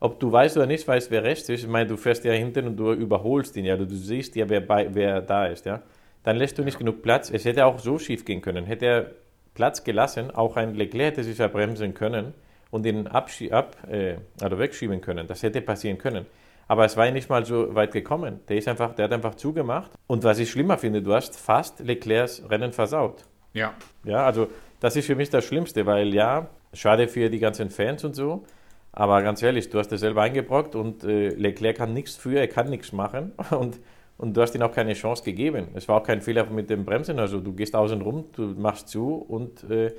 Ob 0.00 0.20
du 0.20 0.30
weißt 0.30 0.56
oder 0.56 0.66
nicht 0.66 0.86
weißt, 0.86 1.10
wer 1.10 1.24
rechts 1.24 1.48
ist, 1.48 1.62
ich 1.62 1.68
meine, 1.68 1.88
du 1.88 1.96
fährst 1.96 2.24
ja 2.24 2.32
hinten 2.32 2.66
und 2.66 2.76
du 2.76 2.92
überholst 2.92 3.56
ihn, 3.56 3.64
ja, 3.64 3.76
du, 3.76 3.86
du 3.86 3.94
siehst 3.94 4.36
ja, 4.36 4.48
wer, 4.48 4.60
bei, 4.60 4.92
wer 4.92 5.22
da 5.22 5.46
ist, 5.46 5.64
ja. 5.64 5.82
Dann 6.24 6.36
lässt 6.36 6.58
du 6.58 6.64
nicht 6.64 6.78
genug 6.78 7.02
Platz. 7.02 7.30
Es 7.30 7.44
hätte 7.44 7.64
auch 7.66 7.78
so 7.78 7.98
schief 7.98 8.24
gehen 8.24 8.40
können. 8.40 8.66
Hätte 8.66 8.86
er 8.86 9.10
Platz 9.54 9.84
gelassen. 9.84 10.30
Auch 10.30 10.56
ein 10.56 10.74
Leclerc 10.74 11.12
hätte 11.12 11.24
sich 11.24 11.38
ja 11.38 11.48
bremsen 11.48 11.94
können 11.94 12.34
und 12.70 12.84
ihn 12.86 13.06
abschie 13.06 13.52
ab, 13.52 13.76
äh, 13.88 14.16
also 14.40 14.58
wegschieben 14.58 15.00
können. 15.00 15.26
Das 15.26 15.42
hätte 15.42 15.60
passieren 15.60 15.98
können. 15.98 16.26
Aber 16.66 16.84
es 16.84 16.96
war 16.96 17.06
ja 17.06 17.12
nicht 17.12 17.28
mal 17.28 17.44
so 17.44 17.74
weit 17.74 17.92
gekommen. 17.92 18.40
Der, 18.48 18.56
ist 18.56 18.68
einfach, 18.68 18.94
der 18.94 19.04
hat 19.04 19.12
einfach 19.12 19.34
zugemacht. 19.34 19.90
Und 20.06 20.24
was 20.24 20.38
ich 20.38 20.50
schlimmer 20.50 20.78
finde, 20.78 21.02
du 21.02 21.14
hast 21.14 21.38
fast 21.38 21.80
Leclercs 21.80 22.42
Rennen 22.50 22.72
versaut. 22.72 23.24
Ja. 23.52 23.74
Ja, 24.04 24.24
also 24.24 24.48
das 24.80 24.96
ist 24.96 25.06
für 25.06 25.14
mich 25.14 25.30
das 25.30 25.44
Schlimmste, 25.44 25.86
weil 25.86 26.12
ja, 26.14 26.48
schade 26.72 27.06
für 27.06 27.30
die 27.30 27.38
ganzen 27.38 27.70
Fans 27.70 28.02
und 28.02 28.14
so. 28.14 28.44
Aber 28.92 29.22
ganz 29.22 29.42
ehrlich, 29.42 29.70
du 29.70 29.78
hast 29.78 29.92
es 29.92 30.00
selber 30.00 30.22
eingebrockt 30.22 30.74
und 30.74 31.04
äh, 31.04 31.28
Leclerc 31.28 31.76
kann 31.76 31.92
nichts 31.92 32.16
für, 32.16 32.38
er 32.38 32.48
kann 32.48 32.70
nichts 32.70 32.92
machen. 32.92 33.32
Und, 33.50 33.80
und 34.16 34.36
du 34.36 34.40
hast 34.40 34.54
ihm 34.54 34.62
auch 34.62 34.72
keine 34.72 34.94
Chance 34.94 35.24
gegeben. 35.24 35.68
Es 35.74 35.88
war 35.88 36.00
auch 36.00 36.06
kein 36.06 36.20
Fehler 36.20 36.44
mit 36.46 36.70
dem 36.70 36.84
Bremsen. 36.84 37.18
Also 37.18 37.40
du 37.40 37.52
gehst 37.52 37.74
außen 37.74 38.00
rum, 38.00 38.26
du 38.32 38.42
machst 38.42 38.88
zu 38.88 39.14
und 39.16 39.68
äh, 39.70 39.92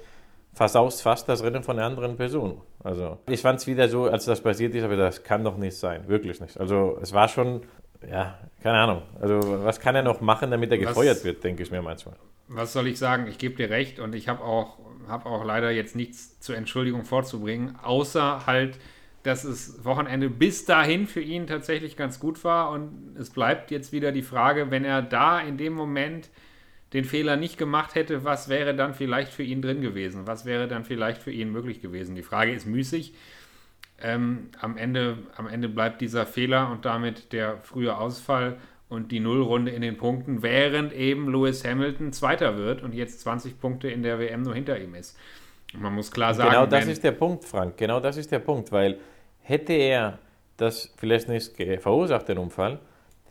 versaust 0.53 1.01
fast 1.01 1.27
das 1.27 1.43
Rennen 1.43 1.63
von 1.63 1.77
einer 1.77 1.85
anderen 1.85 2.15
Person. 2.15 2.61
Also 2.83 3.17
ich 3.27 3.41
fand 3.41 3.59
es 3.59 3.67
wieder 3.67 3.89
so, 3.89 4.05
als 4.05 4.25
das 4.25 4.41
passiert 4.41 4.73
ist, 4.73 4.83
aber 4.83 4.95
das 4.95 5.23
kann 5.23 5.43
doch 5.43 5.57
nicht 5.57 5.75
sein, 5.75 6.07
wirklich 6.07 6.39
nicht. 6.39 6.57
Also 6.57 6.97
es 7.01 7.13
war 7.13 7.27
schon, 7.27 7.61
ja, 8.09 8.39
keine 8.63 8.77
Ahnung. 8.77 9.01
Also 9.19 9.39
was 9.63 9.79
kann 9.79 9.95
er 9.95 10.03
noch 10.03 10.21
machen, 10.21 10.49
damit 10.49 10.71
er 10.71 10.77
gefeuert 10.77 11.23
wird, 11.25 11.43
denke 11.43 11.63
ich 11.63 11.71
mir 11.71 11.81
manchmal. 11.81 12.15
Was 12.47 12.73
soll 12.73 12.87
ich 12.87 12.97
sagen? 12.97 13.27
Ich 13.27 13.37
gebe 13.37 13.55
dir 13.55 13.69
recht 13.69 13.99
und 13.99 14.15
ich 14.15 14.29
habe 14.29 14.43
auch, 14.43 14.77
hab 15.09 15.25
auch 15.25 15.43
leider 15.43 15.71
jetzt 15.71 15.95
nichts 15.95 16.39
zur 16.39 16.55
Entschuldigung 16.55 17.03
vorzubringen, 17.03 17.75
außer 17.81 18.45
halt, 18.45 18.79
dass 19.25 19.43
es 19.43 19.83
Wochenende 19.83 20.29
bis 20.29 20.65
dahin 20.65 21.07
für 21.07 21.19
ihn 21.19 21.47
tatsächlich 21.47 21.97
ganz 21.97 22.19
gut 22.19 22.43
war 22.43 22.69
und 22.69 23.15
es 23.19 23.31
bleibt 23.31 23.71
jetzt 23.71 23.91
wieder 23.91 24.11
die 24.11 24.21
Frage, 24.21 24.69
wenn 24.69 24.85
er 24.85 25.01
da 25.01 25.39
in 25.39 25.57
dem 25.57 25.73
Moment 25.73 26.29
den 26.93 27.05
Fehler 27.05 27.35
nicht 27.35 27.57
gemacht 27.57 27.95
hätte, 27.95 28.23
was 28.23 28.49
wäre 28.49 28.75
dann 28.75 28.93
vielleicht 28.93 29.33
für 29.33 29.41
ihn 29.41 29.63
drin 29.63 29.81
gewesen? 29.81 30.27
Was 30.27 30.45
wäre 30.45 30.67
dann 30.67 30.85
vielleicht 30.85 31.23
für 31.23 31.31
ihn 31.31 31.51
möglich 31.51 31.81
gewesen? 31.81 32.15
Die 32.15 32.21
Frage 32.21 32.53
ist 32.53 32.67
müßig. 32.67 33.15
Ähm, 33.99 34.49
am, 34.61 34.77
Ende, 34.77 35.17
am 35.35 35.47
Ende 35.47 35.69
bleibt 35.69 36.01
dieser 36.01 36.27
Fehler 36.27 36.69
und 36.69 36.85
damit 36.85 37.33
der 37.33 37.57
frühe 37.63 37.97
Ausfall 37.97 38.57
und 38.89 39.11
die 39.11 39.19
Nullrunde 39.19 39.71
in 39.71 39.81
den 39.81 39.97
Punkten, 39.97 40.43
während 40.43 40.93
eben 40.93 41.31
Lewis 41.31 41.65
Hamilton 41.65 42.13
Zweiter 42.13 42.57
wird 42.57 42.83
und 42.83 42.93
jetzt 42.93 43.21
20 43.21 43.59
Punkte 43.59 43.89
in 43.89 44.03
der 44.03 44.19
WM 44.19 44.43
nur 44.43 44.53
hinter 44.53 44.79
ihm 44.79 44.93
ist. 44.93 45.17
Und 45.73 45.81
man 45.81 45.95
muss 45.95 46.11
klar 46.11 46.35
sagen. 46.35 46.51
Genau 46.51 46.67
das 46.67 46.85
ist 46.85 47.03
der 47.03 47.11
Punkt, 47.11 47.43
Frank. 47.43 47.75
Genau 47.77 47.99
das 47.99 48.17
ist 48.17 48.31
der 48.31 48.39
Punkt, 48.39 48.71
weil 48.71 48.99
hätte 49.45 49.73
er 49.73 50.19
das 50.57 50.93
vielleicht 50.97 51.29
nicht 51.29 51.55
verursacht, 51.81 52.27
den 52.27 52.37
Unfall, 52.37 52.79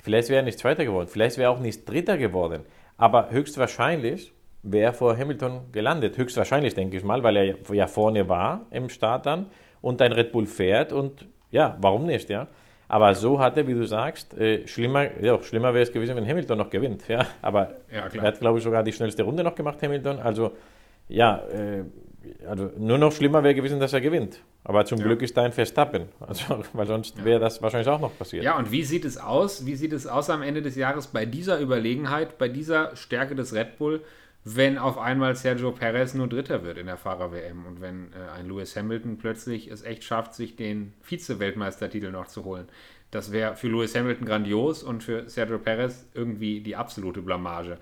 vielleicht 0.03 0.29
wäre 0.29 0.41
er 0.41 0.45
nicht 0.45 0.59
Zweiter 0.59 0.85
geworden, 0.85 1.09
vielleicht 1.09 1.39
wäre 1.39 1.51
er 1.51 1.57
auch 1.57 1.61
nicht 1.61 1.89
Dritter 1.89 2.17
geworden. 2.17 2.63
Aber 2.97 3.31
höchstwahrscheinlich 3.31 4.33
wäre 4.63 4.87
er 4.87 4.93
vor 4.95 5.17
Hamilton 5.17 5.73
gelandet. 5.73 6.17
Höchstwahrscheinlich, 6.17 6.75
denke 6.75 6.97
ich 6.97 7.05
mal, 7.05 7.23
weil 7.23 7.37
er 7.37 7.55
ja 7.73 7.87
vorne 7.87 8.29
war 8.29 8.67
im 8.71 8.89
Start 8.89 9.27
dann 9.27 9.47
und 9.81 10.01
ein 10.01 10.13
Red 10.13 10.33
Bull 10.33 10.47
fährt 10.47 10.93
und 10.93 11.27
ja, 11.51 11.77
warum 11.81 12.07
nicht, 12.07 12.31
ja? 12.31 12.49
Aber 12.87 13.15
so 13.15 13.41
hat 13.41 13.57
er, 13.57 13.67
wie 13.67 13.75
du 13.75 13.85
sagst, 13.87 14.35
äh, 14.35 14.67
schlimmer, 14.69 15.21
ja, 15.21 15.43
schlimmer 15.43 15.73
wäre 15.73 15.83
es 15.83 15.93
gewesen, 15.93 16.17
wenn 16.17 16.29
Hamilton 16.29 16.59
noch 16.59 16.71
gewinnt. 16.71 17.09
Ja? 17.09 17.27
Aber 17.41 17.71
ja, 17.93 18.07
er 18.13 18.23
hat, 18.23 18.39
glaube 18.41 18.59
ich, 18.59 18.65
sogar 18.65 18.83
die 18.83 18.93
schnellste 18.93 19.23
Runde 19.23 19.43
noch 19.43 19.55
gemacht, 19.55 19.83
Hamilton. 19.83 20.19
Also, 20.19 20.53
ja, 21.09 21.39
äh, 21.49 21.85
also 22.47 22.71
nur 22.79 22.99
noch 22.99 23.13
schlimmer 23.13 23.43
wäre 23.43 23.55
gewesen, 23.55 23.81
dass 23.81 23.93
er 23.93 24.01
gewinnt. 24.01 24.41
Aber 24.65 24.85
zum 24.85 24.99
ja. 24.99 25.05
Glück 25.05 25.23
ist 25.23 25.37
da 25.37 25.43
ein 25.43 25.53
Verstappen. 25.53 26.09
Also, 26.21 26.65
weil 26.73 26.87
sonst 26.87 27.25
wäre 27.25 27.41
das 27.41 27.63
wahrscheinlich 27.63 27.89
auch 27.89 28.01
noch 28.01 28.17
passiert. 28.17 28.45
Ja, 28.45 28.57
und 28.57 28.71
wie 28.71 28.85
sieht 28.85 29.05
es 29.05 29.19
aus? 29.19 29.67
Wie 29.67 29.77
sieht 29.77 29.93
es 29.93 30.07
aus 30.07 30.31
am 30.31 30.43
Ende 30.43 30.63
des 30.63 30.77
Jahres 30.77 31.09
bei 31.09 31.27
dieser 31.27 31.61
Überlegenheit, 31.61 32.39
bei 32.39 32.49
dieser 32.49 32.95
Stärke 32.97 33.35
des 33.35 33.55
Red 33.55 33.79
Bull? 33.79 34.03
wenn 34.45 34.77
auf 34.77 34.99
einmal 34.99 35.35
Sergio 35.35 35.73
Perez 35.73 36.13
nur 36.13 36.29
Dritter 36.29 36.63
wird 36.65 36.77
in 36.77 36.87
der 36.87 36.99
Fahrer-WM 36.99 37.65
und 37.65 37.81
wenn 37.81 38.13
äh, 38.13 38.31
ein 38.37 38.47
Lewis 38.47 38.77
Hamilton 38.77 39.17
plötzlich 39.17 39.71
es 39.71 39.83
echt 39.83 40.05
schafft, 40.05 40.35
sich 40.35 40.55
den 40.55 40.93
Vize-Weltmeistertitel 41.03 42.11
noch 42.11 42.27
zu 42.27 42.45
holen. 42.45 42.69
Das 43.11 43.33
wäre 43.33 43.57
für 43.57 43.69
Lewis 43.69 43.95
Hamilton 43.95 44.27
grandios 44.27 44.83
und 44.83 45.03
für 45.03 45.29
Sergio 45.31 45.59
Perez 45.59 46.07
irgendwie 46.13 46.61
die 46.61 46.77
absolute 46.77 47.23
Blamage. 47.23 47.79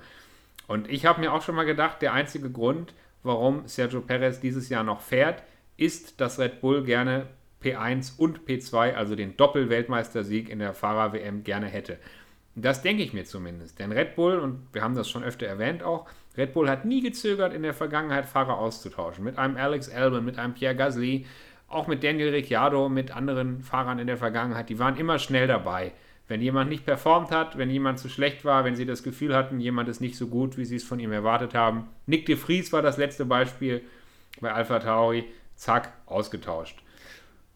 Und 0.68 0.88
ich 0.88 1.04
habe 1.04 1.20
mir 1.20 1.32
auch 1.32 1.42
schon 1.42 1.56
mal 1.56 1.64
gedacht, 1.64 2.00
der 2.00 2.12
einzige 2.12 2.48
Grund, 2.48 2.94
warum 3.22 3.66
Sergio 3.66 4.00
Perez 4.00 4.40
dieses 4.40 4.68
Jahr 4.68 4.84
noch 4.84 5.00
fährt, 5.00 5.42
ist, 5.76 6.20
dass 6.20 6.38
Red 6.38 6.60
Bull 6.60 6.84
gerne 6.84 7.26
P1 7.62 8.18
und 8.18 8.40
P2, 8.40 8.94
also 8.94 9.14
den 9.14 9.36
Doppel-Weltmeistersieg 9.36 10.48
in 10.48 10.58
der 10.58 10.74
Fahrer-WM, 10.74 11.44
gerne 11.44 11.66
hätte. 11.66 11.98
Das 12.54 12.82
denke 12.82 13.02
ich 13.02 13.12
mir 13.12 13.24
zumindest. 13.24 13.78
Denn 13.78 13.92
Red 13.92 14.14
Bull, 14.14 14.38
und 14.38 14.68
wir 14.72 14.82
haben 14.82 14.94
das 14.94 15.08
schon 15.08 15.24
öfter 15.24 15.46
erwähnt 15.46 15.82
auch, 15.82 16.06
Red 16.36 16.52
Bull 16.54 16.68
hat 16.68 16.84
nie 16.84 17.00
gezögert, 17.00 17.54
in 17.54 17.62
der 17.62 17.74
Vergangenheit 17.74 18.26
Fahrer 18.26 18.58
auszutauschen. 18.58 19.24
Mit 19.24 19.38
einem 19.38 19.56
Alex 19.56 19.88
Albon, 19.88 20.24
mit 20.24 20.38
einem 20.38 20.54
Pierre 20.54 20.76
Gasly, 20.76 21.26
auch 21.68 21.86
mit 21.86 22.04
Daniel 22.04 22.30
Ricciardo, 22.30 22.88
mit 22.88 23.14
anderen 23.14 23.62
Fahrern 23.62 23.98
in 23.98 24.06
der 24.06 24.18
Vergangenheit. 24.18 24.68
Die 24.68 24.78
waren 24.78 24.96
immer 24.96 25.18
schnell 25.18 25.46
dabei. 25.46 25.92
Wenn 26.32 26.40
jemand 26.40 26.70
nicht 26.70 26.86
performt 26.86 27.30
hat, 27.30 27.58
wenn 27.58 27.68
jemand 27.68 27.98
zu 27.98 28.08
schlecht 28.08 28.42
war, 28.46 28.64
wenn 28.64 28.74
sie 28.74 28.86
das 28.86 29.02
Gefühl 29.02 29.36
hatten, 29.36 29.60
jemand 29.60 29.90
ist 29.90 30.00
nicht 30.00 30.16
so 30.16 30.28
gut, 30.28 30.56
wie 30.56 30.64
sie 30.64 30.76
es 30.76 30.82
von 30.82 30.98
ihm 30.98 31.12
erwartet 31.12 31.52
haben. 31.52 31.90
Nick 32.06 32.24
de 32.24 32.36
Vries 32.36 32.72
war 32.72 32.80
das 32.80 32.96
letzte 32.96 33.26
Beispiel 33.26 33.82
bei 34.40 34.50
Alpha 34.50 34.78
Tauri. 34.78 35.26
Zack, 35.56 35.92
ausgetauscht. 36.06 36.82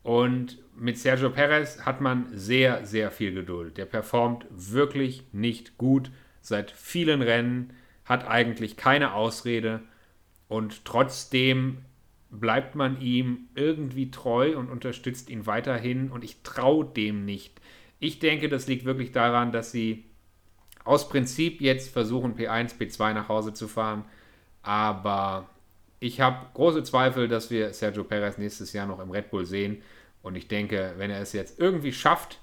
Und 0.03 0.59
mit 0.77 0.99
Sergio 0.99 1.31
Perez 1.31 1.87
hat 1.87 2.03
man 2.03 2.27
sehr, 2.35 2.85
sehr 2.85 3.11
viel 3.11 3.33
Geduld. 3.33 3.79
Der 3.79 3.87
performt 3.87 4.45
wirklich 4.51 5.23
nicht 5.33 5.79
gut 5.79 6.11
seit 6.43 6.71
vielen 6.71 7.23
Rennen 7.23 7.73
hat 8.05 8.29
eigentlich 8.29 8.77
keine 8.77 9.15
Ausrede 9.15 9.81
und 10.49 10.85
trotzdem 10.85 11.79
bleibt 12.31 12.75
man 12.75 13.01
ihm 13.01 13.49
irgendwie 13.55 14.11
treu 14.11 14.59
und 14.59 14.69
unterstützt 14.69 15.31
ihn 15.31 15.47
weiterhin 15.47 16.11
und 16.11 16.25
ich 16.25 16.43
traue 16.43 16.85
dem 16.85 17.25
nicht. 17.25 17.59
Ich 17.99 18.19
denke, 18.19 18.49
das 18.49 18.67
liegt 18.67 18.85
wirklich 18.85 19.13
daran, 19.13 19.53
dass 19.53 19.73
sie 19.73 20.05
aus 20.85 21.09
Prinzip 21.09 21.61
jetzt 21.61 21.91
versuchen, 21.91 22.37
P1, 22.37 22.79
P2 22.79 23.15
nach 23.15 23.29
Hause 23.29 23.53
zu 23.53 23.69
fahren, 23.69 24.05
aber 24.63 25.49
ich 25.99 26.21
habe 26.21 26.47
große 26.55 26.83
Zweifel, 26.83 27.29
dass 27.29 27.51
wir 27.51 27.73
Sergio 27.73 28.05
Perez 28.05 28.39
nächstes 28.39 28.73
Jahr 28.73 28.87
noch 28.87 29.01
im 29.01 29.11
Red 29.11 29.31
Bull 29.31 29.47
sehen 29.47 29.83
und 30.23 30.37
ich 30.37 30.49
denke, 30.49 30.95
wenn 30.97 31.11
er 31.11 31.21
es 31.21 31.33
jetzt 31.33 31.59
irgendwie 31.59 31.93
schafft, 31.93 32.39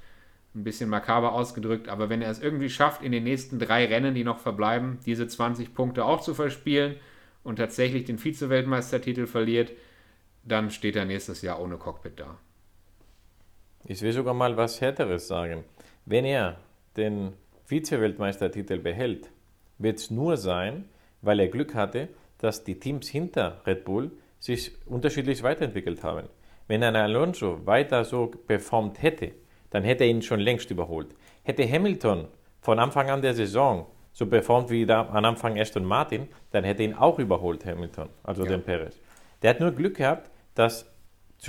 ein 0.55 0.63
bisschen 0.63 0.89
makaber 0.89 1.33
ausgedrückt, 1.33 1.89
aber 1.89 2.10
wenn 2.10 2.22
er 2.22 2.31
es 2.31 2.39
irgendwie 2.39 2.69
schafft, 2.69 3.01
in 3.01 3.12
den 3.12 3.24
nächsten 3.24 3.60
drei 3.60 3.86
Rennen, 3.86 4.13
die 4.13 4.24
noch 4.24 4.39
verbleiben, 4.39 5.00
diese 5.05 5.27
20 5.27 5.74
Punkte 5.74 6.05
auch 6.05 6.22
zu 6.22 6.33
verspielen 6.33 6.95
und 7.43 7.57
tatsächlich 7.57 8.05
den 8.05 8.19
Vize-Weltmeistertitel 8.19 9.25
verliert, 9.25 9.72
dann 10.43 10.69
steht 10.69 10.95
er 10.95 11.05
nächstes 11.05 11.41
Jahr 11.41 11.60
ohne 11.60 11.77
Cockpit 11.77 12.19
da. 12.19 12.38
Ich 13.85 14.01
will 14.01 14.13
sogar 14.13 14.33
mal 14.33 14.55
was 14.55 14.79
Härteres 14.79 15.27
sagen. 15.27 15.65
Wenn 16.05 16.25
er 16.25 16.57
den 16.95 17.33
Vize-Weltmeistertitel 17.65 18.77
behält, 18.77 19.29
wird 19.77 19.99
es 19.99 20.11
nur 20.11 20.37
sein, 20.37 20.85
weil 21.21 21.39
er 21.39 21.47
Glück 21.47 21.75
hatte, 21.75 22.09
dass 22.37 22.63
die 22.63 22.79
Teams 22.79 23.07
hinter 23.07 23.61
Red 23.65 23.85
Bull 23.85 24.11
sich 24.39 24.71
unterschiedlich 24.85 25.43
weiterentwickelt 25.43 26.03
haben. 26.03 26.27
Wenn 26.67 26.83
ein 26.83 26.95
Alonso 26.95 27.65
weiter 27.65 28.05
so 28.05 28.27
performt 28.27 29.01
hätte, 29.01 29.31
dann 29.69 29.83
hätte 29.83 30.03
er 30.03 30.09
ihn 30.09 30.21
schon 30.21 30.39
längst 30.39 30.71
überholt. 30.71 31.15
Hätte 31.43 31.69
Hamilton 31.69 32.27
von 32.61 32.79
Anfang 32.79 33.09
an 33.09 33.21
der 33.21 33.33
Saison 33.33 33.87
so 34.13 34.27
performt 34.27 34.69
wie 34.69 34.85
da 34.85 35.07
am 35.07 35.25
Anfang 35.25 35.59
Aston 35.59 35.83
Martin, 35.83 36.27
dann 36.51 36.63
hätte 36.63 36.83
ihn 36.83 36.93
auch 36.93 37.19
überholt, 37.19 37.65
Hamilton, 37.65 38.09
also 38.23 38.43
ja. 38.43 38.51
den 38.51 38.63
Perez. 38.63 38.99
Der 39.41 39.49
hat 39.49 39.59
nur 39.59 39.71
Glück 39.71 39.97
gehabt, 39.97 40.29
dass 40.53 40.92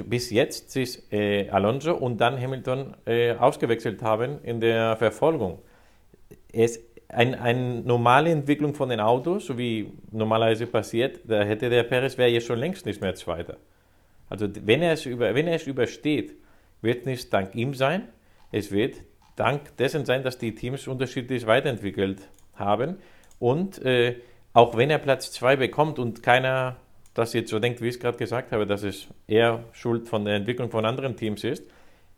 bis 0.02 0.30
jetzt 0.30 0.70
sich 0.70 1.00
äh, 1.12 1.48
Alonso 1.50 1.94
und 1.94 2.20
dann 2.20 2.40
Hamilton 2.40 2.96
äh, 3.06 3.32
ausgewechselt 3.34 4.02
haben 4.02 4.42
in 4.42 4.60
der 4.60 4.96
Verfolgung. 4.96 5.60
Es 6.52 6.80
ein, 7.08 7.34
eine 7.34 7.82
normale 7.82 8.30
Entwicklung 8.30 8.74
von 8.74 8.88
den 8.88 9.00
Autos, 9.00 9.46
so 9.46 9.56
wie 9.56 9.92
normalerweise 10.10 10.66
passiert, 10.66 11.20
da 11.24 11.42
hätte 11.42 11.70
der 11.70 11.84
Perez 11.84 12.18
wäre 12.18 12.30
jetzt 12.30 12.46
schon 12.46 12.58
längst 12.58 12.86
nicht 12.86 13.00
mehr 13.00 13.14
Zweiter. 13.14 13.56
Also 14.28 14.48
wenn 14.62 14.82
er 14.82 14.92
es, 14.92 15.06
über, 15.06 15.34
wenn 15.34 15.46
er 15.46 15.56
es 15.56 15.66
übersteht, 15.66 16.34
wird 16.82 17.06
nicht 17.06 17.32
dank 17.32 17.54
ihm 17.54 17.74
sein, 17.74 18.08
es 18.50 18.72
wird 18.72 18.96
dank 19.36 19.76
dessen 19.76 20.04
sein, 20.04 20.22
dass 20.22 20.38
die 20.38 20.54
Teams 20.54 20.86
unterschiedlich 20.88 21.46
weiterentwickelt 21.46 22.28
haben. 22.54 22.96
Und 23.38 23.82
äh, 23.84 24.16
auch 24.52 24.76
wenn 24.76 24.90
er 24.90 24.98
Platz 24.98 25.32
2 25.32 25.56
bekommt 25.56 25.98
und 25.98 26.22
keiner 26.22 26.76
das 27.14 27.32
jetzt 27.32 27.50
so 27.50 27.58
denkt, 27.58 27.80
wie 27.80 27.88
ich 27.88 27.94
es 27.94 28.00
gerade 28.00 28.18
gesagt 28.18 28.52
habe, 28.52 28.66
dass 28.66 28.82
es 28.82 29.06
eher 29.26 29.64
Schuld 29.72 30.08
von 30.08 30.24
der 30.24 30.34
Entwicklung 30.34 30.70
von 30.70 30.84
anderen 30.84 31.16
Teams 31.16 31.44
ist, 31.44 31.64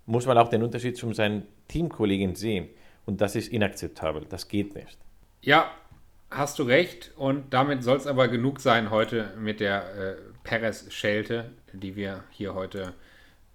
muss 0.06 0.26
man 0.26 0.38
auch 0.38 0.48
den 0.48 0.62
Unterschied 0.62 0.96
zu 0.96 1.12
seinen 1.12 1.46
Teamkollegen 1.68 2.34
sehen. 2.34 2.68
Und 3.04 3.20
das 3.20 3.36
ist 3.36 3.48
inakzeptabel. 3.48 4.26
Das 4.28 4.48
geht 4.48 4.74
nicht. 4.74 4.98
Ja, 5.42 5.70
hast 6.30 6.58
du 6.58 6.62
recht. 6.64 7.12
Und 7.16 7.52
damit 7.52 7.84
soll 7.84 7.98
es 7.98 8.06
aber 8.06 8.28
genug 8.28 8.60
sein 8.60 8.90
heute 8.90 9.32
mit 9.38 9.60
der 9.60 9.94
äh, 9.94 10.16
Perez-Schelte, 10.44 11.50
die 11.72 11.94
wir 11.94 12.24
hier 12.30 12.54
heute 12.54 12.94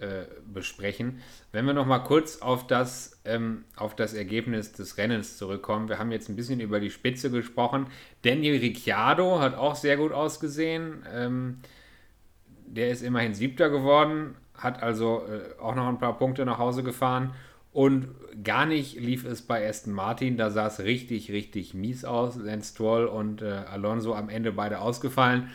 äh, 0.01 0.25
besprechen. 0.51 1.21
Wenn 1.51 1.65
wir 1.65 1.73
noch 1.73 1.85
mal 1.85 1.99
kurz 1.99 2.41
auf 2.41 2.67
das, 2.67 3.21
ähm, 3.23 3.65
auf 3.75 3.95
das 3.95 4.13
Ergebnis 4.13 4.71
des 4.71 4.97
Rennens 4.97 5.37
zurückkommen. 5.37 5.89
Wir 5.89 5.99
haben 5.99 6.11
jetzt 6.11 6.27
ein 6.27 6.35
bisschen 6.35 6.59
über 6.59 6.79
die 6.79 6.89
Spitze 6.89 7.29
gesprochen. 7.29 7.87
Daniel 8.23 8.59
Ricciardo 8.59 9.39
hat 9.39 9.55
auch 9.55 9.75
sehr 9.75 9.97
gut 9.97 10.11
ausgesehen. 10.11 11.05
Ähm, 11.13 11.59
der 12.65 12.89
ist 12.89 13.03
immerhin 13.03 13.33
Siebter 13.33 13.69
geworden, 13.69 14.35
hat 14.57 14.81
also 14.81 15.23
äh, 15.27 15.59
auch 15.61 15.75
noch 15.75 15.87
ein 15.87 15.99
paar 15.99 16.17
Punkte 16.17 16.45
nach 16.45 16.57
Hause 16.57 16.83
gefahren. 16.83 17.33
Und 17.73 18.09
gar 18.43 18.65
nicht 18.65 18.99
lief 18.99 19.23
es 19.25 19.41
bei 19.41 19.67
Aston 19.67 19.93
Martin. 19.93 20.35
Da 20.35 20.49
sah 20.49 20.67
es 20.67 20.79
richtig, 20.79 21.31
richtig 21.31 21.73
mies 21.73 22.03
aus. 22.03 22.35
Lance 22.35 22.73
Stroll 22.73 23.05
und 23.05 23.41
äh, 23.41 23.45
Alonso 23.45 24.13
am 24.13 24.29
Ende 24.29 24.51
beide 24.51 24.79
ausgefallen. 24.79 25.49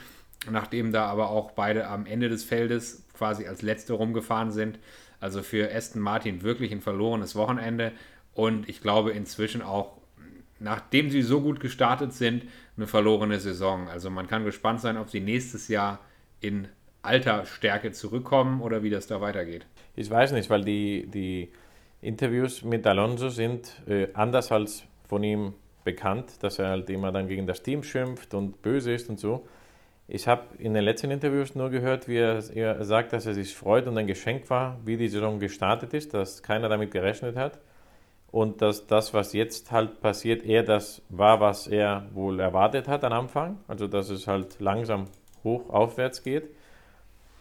Nachdem 0.50 0.92
da 0.92 1.06
aber 1.06 1.30
auch 1.30 1.50
beide 1.52 1.88
am 1.88 2.06
Ende 2.06 2.28
des 2.28 2.44
Feldes 2.44 3.05
quasi 3.16 3.46
als 3.46 3.62
Letzte 3.62 3.94
rumgefahren 3.94 4.50
sind. 4.50 4.78
Also 5.20 5.42
für 5.42 5.74
Aston 5.74 6.02
Martin 6.02 6.42
wirklich 6.42 6.72
ein 6.72 6.80
verlorenes 6.80 7.34
Wochenende 7.34 7.92
und 8.34 8.68
ich 8.68 8.82
glaube 8.82 9.12
inzwischen 9.12 9.62
auch, 9.62 9.96
nachdem 10.58 11.10
sie 11.10 11.22
so 11.22 11.40
gut 11.40 11.60
gestartet 11.60 12.12
sind, 12.12 12.44
eine 12.76 12.86
verlorene 12.86 13.40
Saison. 13.40 13.88
Also 13.88 14.10
man 14.10 14.26
kann 14.26 14.44
gespannt 14.44 14.80
sein, 14.80 14.98
ob 14.98 15.08
sie 15.08 15.20
nächstes 15.20 15.68
Jahr 15.68 16.00
in 16.40 16.68
alter 17.02 17.46
Stärke 17.46 17.92
zurückkommen 17.92 18.60
oder 18.60 18.82
wie 18.82 18.90
das 18.90 19.06
da 19.06 19.20
weitergeht. 19.20 19.66
Ich 19.94 20.10
weiß 20.10 20.32
nicht, 20.32 20.50
weil 20.50 20.64
die, 20.64 21.06
die 21.06 21.50
Interviews 22.02 22.62
mit 22.62 22.86
Alonso 22.86 23.30
sind 23.30 23.72
äh, 23.88 24.08
anders 24.12 24.52
als 24.52 24.84
von 25.08 25.22
ihm 25.22 25.54
bekannt, 25.84 26.42
dass 26.42 26.58
er 26.58 26.68
halt 26.68 26.90
immer 26.90 27.12
dann 27.12 27.28
gegen 27.28 27.46
das 27.46 27.62
Team 27.62 27.82
schimpft 27.82 28.34
und 28.34 28.60
böse 28.60 28.92
ist 28.92 29.08
und 29.08 29.18
so. 29.18 29.46
Ich 30.08 30.28
habe 30.28 30.42
in 30.58 30.74
den 30.74 30.84
letzten 30.84 31.10
Interviews 31.10 31.56
nur 31.56 31.68
gehört, 31.70 32.06
wie 32.06 32.18
er, 32.18 32.42
er, 32.54 32.84
sagt, 32.84 33.12
dass 33.12 33.26
er 33.26 33.34
sich 33.34 33.56
freut 33.56 33.88
und 33.88 33.98
ein 33.98 34.06
Geschenk 34.06 34.48
war, 34.50 34.78
wie 34.84 34.96
die 34.96 35.08
Saison 35.08 35.40
gestartet 35.40 35.94
ist, 35.94 36.14
dass 36.14 36.42
keiner 36.42 36.68
damit 36.68 36.92
gerechnet 36.92 37.36
hat 37.36 37.58
und 38.30 38.62
dass 38.62 38.86
das, 38.86 39.14
was 39.14 39.32
jetzt 39.32 39.72
halt 39.72 40.00
passiert, 40.00 40.44
eher 40.44 40.62
das 40.62 41.02
war, 41.08 41.40
was 41.40 41.66
er 41.66 42.06
wohl 42.14 42.38
erwartet 42.38 42.86
hat 42.86 43.02
am 43.02 43.12
Anfang. 43.12 43.58
Also 43.66 43.88
dass 43.88 44.08
es 44.10 44.28
halt 44.28 44.60
langsam 44.60 45.06
hoch 45.42 45.70
aufwärts 45.70 46.22
geht 46.22 46.44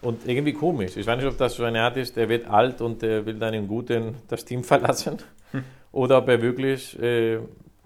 und 0.01 0.27
irgendwie 0.27 0.53
komisch. 0.53 0.97
Ich 0.97 1.05
weiß 1.05 1.17
nicht, 1.17 1.27
ob 1.27 1.37
das 1.37 1.55
so 1.55 1.63
eine 1.65 1.81
Art 1.81 1.97
ist, 1.97 2.17
er 2.17 2.29
wird 2.29 2.47
alt 2.47 2.81
und 2.81 3.03
er 3.03 3.25
will 3.27 3.35
dann 3.35 3.53
im 3.53 3.67
Guten 3.67 4.15
das 4.27 4.43
Team 4.43 4.63
verlassen 4.63 5.17
hm. 5.51 5.63
oder 5.91 6.17
ob 6.17 6.29
er 6.29 6.41
wirklich 6.41 6.99
äh, 6.99 7.39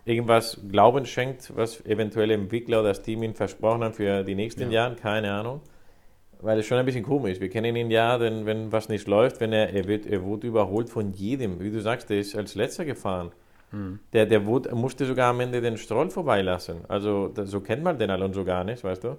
irgendwas 0.10 0.60
Glauben 0.70 1.06
schenkt, 1.06 1.56
was 1.56 1.86
eventuell 1.86 2.32
Entwickler 2.32 2.80
oder 2.80 2.90
das 2.90 3.02
Team 3.02 3.24
ihm 3.24 3.36
versprochen 3.36 3.84
haben 3.84 3.94
für 3.94 4.24
die 4.24 4.36
nächsten 4.36 4.72
ja. 4.72 4.84
Jahre, 4.84 4.96
keine 4.96 5.32
Ahnung. 5.32 5.62
Weil 6.42 6.60
es 6.60 6.66
schon 6.66 6.78
ein 6.78 6.86
bisschen 6.86 7.04
komisch. 7.04 7.40
Wir 7.40 7.50
kennen 7.50 7.76
ihn 7.76 7.92
ja, 7.92 8.18
denn 8.18 8.46
wenn 8.46 8.72
was 8.72 8.88
nicht 8.88 9.08
läuft, 9.08 9.42
wenn 9.42 9.52
er, 9.52 9.74
er 9.74 9.88
wird, 9.88 10.06
er 10.06 10.24
wurde 10.24 10.48
überholt 10.48 10.90
von 10.90 11.12
jedem. 11.12 11.60
Wie 11.60 11.70
du 11.70 11.82
sagst, 11.82 12.10
der 12.10 12.20
ist 12.20 12.36
als 12.36 12.56
letzter 12.56 12.86
gefahren. 12.86 13.32
Hm. 13.72 14.00
Der, 14.14 14.26
der 14.26 14.46
wurde, 14.46 14.74
musste 14.74 15.06
sogar 15.06 15.32
am 15.32 15.40
Ende 15.42 15.62
den 15.62 15.78
Stroll 15.78 16.10
vorbeilassen. 16.10 16.78
Also 16.88 17.28
das, 17.28 17.50
so 17.52 17.60
kennt 17.60 17.84
man 17.84 18.00
den 18.00 18.10
Alonso 18.10 18.46
gar 18.46 18.64
nicht, 18.64 18.84
weißt 18.84 19.04
du? 19.04 19.18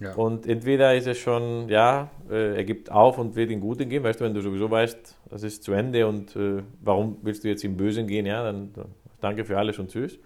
Ja. 0.00 0.14
Und 0.14 0.46
entweder 0.46 0.94
ist 0.94 1.06
es 1.06 1.18
schon, 1.18 1.68
ja, 1.68 2.10
äh, 2.30 2.56
er 2.56 2.64
gibt 2.64 2.90
auf 2.90 3.18
und 3.18 3.36
wird 3.36 3.50
in 3.50 3.60
Guten 3.60 3.88
gehen, 3.88 4.02
weißt 4.02 4.20
du, 4.20 4.24
wenn 4.24 4.34
du 4.34 4.40
sowieso 4.40 4.70
weißt, 4.70 5.16
das 5.30 5.42
ist 5.42 5.62
zu 5.62 5.72
Ende 5.72 6.06
und 6.06 6.34
äh, 6.34 6.62
warum 6.80 7.18
willst 7.22 7.44
du 7.44 7.48
jetzt 7.48 7.62
im 7.64 7.76
Bösen 7.76 8.06
gehen, 8.06 8.24
ja, 8.24 8.42
dann, 8.42 8.72
dann 8.72 8.86
danke 9.22 9.44
für 9.44 9.58
alles 9.58 9.78
und 9.78 9.90
tschüss. 9.90 10.18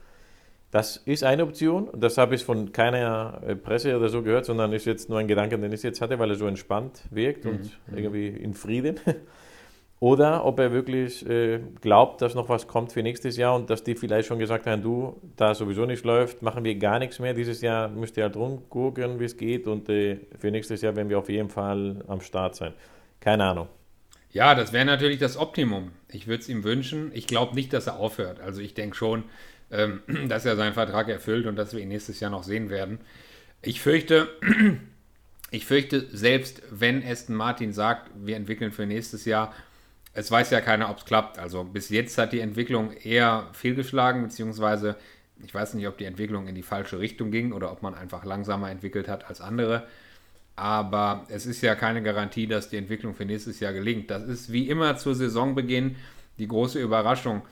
Das 0.71 0.97
ist 0.97 1.23
eine 1.23 1.45
Option. 1.45 1.89
Das 1.97 2.19
habe 2.19 2.35
ich 2.35 2.45
von 2.45 2.73
keiner 2.73 3.41
äh, 3.47 3.55
Presse 3.57 3.97
oder 3.97 4.09
so 4.09 4.23
gehört, 4.23 4.45
sondern 4.45 4.73
ist 4.73 4.85
jetzt 4.85 5.09
nur 5.09 5.19
ein 5.19 5.29
Gedanke, 5.29 5.59
den 5.59 5.73
ich 5.73 5.83
jetzt 5.83 6.01
hatte, 6.01 6.19
weil 6.19 6.31
er 6.31 6.37
so 6.37 6.47
entspannt 6.47 7.05
wirkt 7.11 7.45
mhm. 7.45 7.51
und 7.51 7.63
mhm. 7.63 7.99
irgendwie 7.99 8.29
in 8.29 8.55
Frieden. 8.55 9.01
Oder 9.99 10.45
ob 10.45 10.61
er 10.61 10.73
wirklich 10.73 11.27
äh, 11.27 11.59
glaubt, 11.81 12.21
dass 12.21 12.35
noch 12.35 12.51
was 12.51 12.69
kommt 12.69 12.93
für 12.93 13.03
nächstes 13.03 13.39
Jahr 13.39 13.57
und 13.57 13.71
dass 13.71 13.83
die 13.83 13.95
vielleicht 13.95 14.29
schon 14.29 14.39
gesagt 14.39 14.67
haben, 14.67 14.83
du, 14.83 15.19
da 15.37 15.55
sowieso 15.55 15.87
nicht 15.87 16.05
läuft, 16.05 16.43
machen 16.43 16.65
wir 16.65 16.75
gar 16.75 16.99
nichts 16.99 17.19
mehr. 17.19 17.33
Dieses 17.33 17.63
Jahr 17.63 17.89
müsst 17.89 18.19
ihr 18.19 18.25
halt 18.25 18.37
rumgucken, 18.37 19.19
wie 19.19 19.25
es 19.25 19.39
geht 19.39 19.67
und 19.67 19.89
äh, 19.89 20.19
für 20.39 20.51
nächstes 20.51 20.83
Jahr 20.83 20.95
werden 20.97 21.09
wir 21.09 21.19
auf 21.19 21.31
jeden 21.31 21.49
Fall 21.49 22.05
am 22.09 22.21
Start 22.21 22.57
sein. 22.57 22.75
Keine 23.21 23.45
Ahnung. 23.45 23.69
Ja, 24.37 24.55
das 24.55 24.75
wäre 24.75 24.85
natürlich 24.85 25.19
das 25.19 25.39
Optimum. 25.39 25.93
Ich 26.11 26.27
würde 26.27 26.43
es 26.43 26.51
ihm 26.51 26.63
wünschen. 26.63 27.11
Ich 27.15 27.27
glaube 27.27 27.55
nicht, 27.55 27.73
dass 27.73 27.87
er 27.87 27.97
aufhört. 27.97 28.39
Also 28.39 28.61
ich 28.61 28.75
denke 28.75 28.95
schon, 28.95 29.25
ähm, 29.71 30.03
dass 30.29 30.45
er 30.45 30.57
seinen 30.57 30.75
Vertrag 30.75 31.09
erfüllt 31.09 31.47
und 31.47 31.57
dass 31.57 31.73
wir 31.73 31.81
ihn 31.81 31.89
nächstes 31.89 32.21
Jahr 32.21 32.31
noch 32.31 32.45
sehen 32.45 32.69
werden. 32.69 32.99
Ich 33.63 33.81
fürchte, 33.81 34.29
ich 35.51 35.65
fürchte, 35.65 36.07
selbst 36.15 36.61
wenn 36.71 37.03
Aston 37.03 37.35
Martin 37.35 37.73
sagt, 37.73 38.11
wir 38.15 38.37
entwickeln 38.37 38.73
für 38.73 38.85
nächstes 38.85 39.25
Jahr, 39.25 39.55
es 40.13 40.31
weiß 40.31 40.51
ja 40.51 40.61
keiner, 40.61 40.91
ob 40.91 40.99
es 40.99 41.07
klappt. 41.07 41.39
Also 41.39 41.65
bis 41.65 41.89
jetzt 41.89 42.19
hat 42.19 42.35
die 42.35 42.41
Entwicklung 42.41 42.93
eher 42.93 43.49
fehlgeschlagen, 43.55 44.23
beziehungsweise 44.23 44.97
ich 45.43 45.55
weiß 45.55 45.73
nicht, 45.73 45.89
ob 45.89 45.97
die 45.97 46.05
Entwicklung 46.05 46.47
in 46.47 46.55
die 46.55 46.63
falsche 46.63 46.99
Richtung 46.99 47.31
ging 47.31 47.55
oder 47.55 47.73
ob 47.73 47.81
man 47.81 47.95
einfach 47.95 48.27
langsamer 48.27 48.71
entwickelt 48.71 49.09
hat 49.09 49.31
als 49.31 49.41
andere. 49.41 49.87
Aber 50.57 51.27
es 51.29 51.45
ist 51.45 51.61
ja 51.61 51.75
keine 51.75 52.03
Garantie, 52.03 52.47
dass 52.47 52.71
die 52.71 52.79
Entwicklung 52.79 53.15
für 53.15 53.27
nächstes 53.27 53.61
Jahr 53.61 53.75
gelingt. 53.75 54.11
Das 54.11 54.25
ist 54.25 54.51
wie 54.51 54.69
immer 54.69 54.97
zu 54.97 55.13
Saisonbeginn 55.13 55.97
die 56.39 56.49
große 56.49 56.81
Überraschung. 56.81 57.43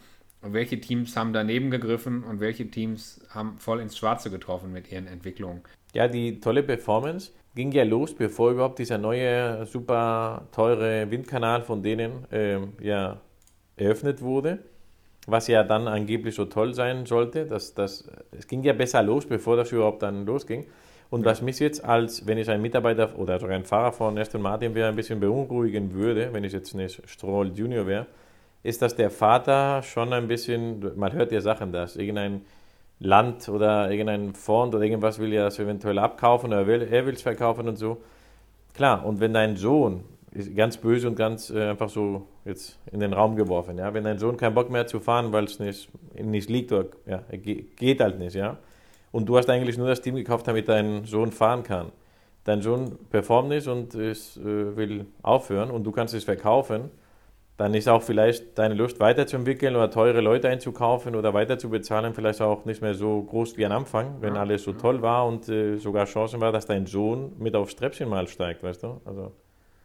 welche 0.46 0.78
Teams 0.78 1.16
haben 1.16 1.32
daneben 1.32 1.70
gegriffen 1.70 2.22
und 2.22 2.38
welche 2.38 2.70
Teams 2.70 3.20
haben 3.30 3.56
voll 3.58 3.80
ins 3.80 3.96
Schwarze 3.96 4.30
getroffen 4.30 4.72
mit 4.72 4.92
ihren 4.92 5.06
Entwicklungen? 5.06 5.62
Ja, 5.94 6.06
die 6.06 6.38
tolle 6.38 6.62
Performance 6.62 7.30
ging 7.54 7.72
ja 7.72 7.84
los, 7.84 8.14
bevor 8.14 8.50
überhaupt 8.50 8.78
dieser 8.78 8.98
neue, 8.98 9.64
super 9.64 10.48
teure 10.52 11.10
Windkanal 11.10 11.62
von 11.62 11.82
denen 11.82 12.30
äh, 12.30 12.58
ja, 12.82 13.20
eröffnet 13.76 14.20
wurde. 14.20 14.58
Was 15.26 15.48
ja 15.48 15.62
dann 15.62 15.88
angeblich 15.88 16.34
so 16.34 16.44
toll 16.44 16.74
sein 16.74 17.06
sollte. 17.06 17.46
Dass, 17.46 17.72
dass, 17.74 18.10
es 18.32 18.46
ging 18.46 18.62
ja 18.64 18.74
besser 18.74 19.02
los, 19.02 19.24
bevor 19.24 19.56
das 19.56 19.72
überhaupt 19.72 20.02
dann 20.02 20.26
losging. 20.26 20.66
Und 21.10 21.24
was 21.24 21.42
mich 21.42 21.58
jetzt 21.58 21.84
als, 21.84 22.26
wenn 22.26 22.38
ich 22.38 22.50
ein 22.50 22.62
Mitarbeiter 22.62 23.18
oder 23.18 23.38
sogar 23.38 23.56
ein 23.56 23.64
Fahrer 23.64 23.92
von 23.92 24.18
Aston 24.18 24.42
Martin 24.42 24.74
wäre, 24.74 24.88
ein 24.88 24.96
bisschen 24.96 25.20
beunruhigen 25.20 25.92
würde, 25.92 26.32
wenn 26.32 26.44
ich 26.44 26.52
jetzt 26.52 26.74
nicht 26.74 27.02
Stroll 27.08 27.52
Junior 27.54 27.86
wäre, 27.86 28.06
ist, 28.62 28.82
dass 28.82 28.96
der 28.96 29.10
Vater 29.10 29.82
schon 29.82 30.12
ein 30.12 30.26
bisschen, 30.26 30.92
man 30.96 31.12
hört 31.12 31.30
ja 31.30 31.40
Sachen, 31.40 31.70
dass 31.70 31.96
irgendein 31.96 32.40
Land 32.98 33.48
oder 33.48 33.90
irgendein 33.90 34.34
Fonds 34.34 34.74
oder 34.74 34.84
irgendwas 34.84 35.18
will 35.18 35.32
ja 35.32 35.44
das 35.44 35.58
eventuell 35.58 35.98
abkaufen 35.98 36.48
oder 36.48 36.66
will, 36.66 36.82
er 36.82 37.06
will 37.06 37.14
es 37.14 37.22
verkaufen 37.22 37.68
und 37.68 37.76
so. 37.76 37.98
Klar, 38.72 39.04
und 39.04 39.20
wenn 39.20 39.34
dein 39.34 39.56
Sohn, 39.56 40.04
ist 40.32 40.54
ganz 40.56 40.76
böse 40.76 41.06
und 41.06 41.14
ganz 41.14 41.50
äh, 41.50 41.70
einfach 41.70 41.88
so 41.88 42.26
jetzt 42.44 42.78
in 42.90 43.00
den 43.00 43.12
Raum 43.12 43.36
geworfen, 43.36 43.78
ja, 43.78 43.94
wenn 43.94 44.04
dein 44.04 44.18
Sohn 44.18 44.36
keinen 44.36 44.54
Bock 44.54 44.68
mehr 44.68 44.80
hat 44.80 44.88
zu 44.88 44.98
fahren, 44.98 45.32
weil 45.32 45.44
es 45.44 45.60
nicht, 45.60 45.88
nicht 46.14 46.50
liegt 46.50 46.72
oder 46.72 46.86
ja, 47.06 47.22
geht 47.36 48.00
halt 48.00 48.18
nicht, 48.18 48.34
ja, 48.34 48.56
und 49.14 49.26
du 49.26 49.38
hast 49.38 49.48
eigentlich 49.48 49.78
nur 49.78 49.86
das 49.86 50.00
Team 50.00 50.16
gekauft, 50.16 50.48
damit 50.48 50.68
dein 50.68 51.04
Sohn 51.04 51.30
fahren 51.30 51.62
kann. 51.62 51.92
Dein 52.42 52.62
Sohn 52.62 52.98
performt 53.10 53.48
nicht 53.48 53.68
und 53.68 53.94
es, 53.94 54.36
äh, 54.36 54.76
will 54.76 55.06
aufhören 55.22 55.70
und 55.70 55.84
du 55.84 55.92
kannst 55.92 56.14
es 56.14 56.24
verkaufen, 56.24 56.90
dann 57.56 57.74
ist 57.74 57.88
auch 57.88 58.02
vielleicht 58.02 58.58
deine 58.58 58.74
Lust 58.74 58.98
weiterzuentwickeln 58.98 59.76
oder 59.76 59.88
teure 59.88 60.20
Leute 60.20 60.48
einzukaufen 60.48 61.14
oder 61.14 61.32
weiter 61.32 61.58
zu 61.58 61.70
bezahlen 61.70 62.12
vielleicht 62.12 62.42
auch 62.42 62.64
nicht 62.64 62.82
mehr 62.82 62.94
so 62.94 63.22
groß 63.22 63.56
wie 63.56 63.64
am 63.64 63.70
Anfang, 63.70 64.16
wenn 64.20 64.34
ja, 64.34 64.40
alles 64.40 64.64
so 64.64 64.72
toll 64.72 65.00
war 65.00 65.28
und 65.28 65.48
äh, 65.48 65.76
sogar 65.76 66.06
Chancen 66.06 66.40
war, 66.40 66.50
dass 66.50 66.66
dein 66.66 66.86
Sohn 66.86 67.34
mit 67.38 67.54
aufs 67.54 67.76
Treppchen 67.76 68.08
mal 68.08 68.26
steigt, 68.26 68.64
weißt 68.64 68.82
du? 68.82 69.00
Also, 69.04 69.30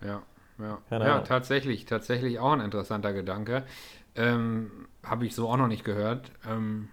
ja, 0.01 0.23
ja. 0.57 0.79
ja 0.89 1.19
tatsächlich, 1.19 1.85
tatsächlich 1.85 2.39
auch 2.39 2.53
ein 2.53 2.61
interessanter 2.61 3.13
Gedanke. 3.13 3.61
Ähm, 4.15 4.87
Habe 5.03 5.27
ich 5.27 5.35
so 5.35 5.47
auch 5.47 5.57
noch 5.57 5.67
nicht 5.67 5.85
gehört. 5.85 6.31
Ähm, 6.49 6.89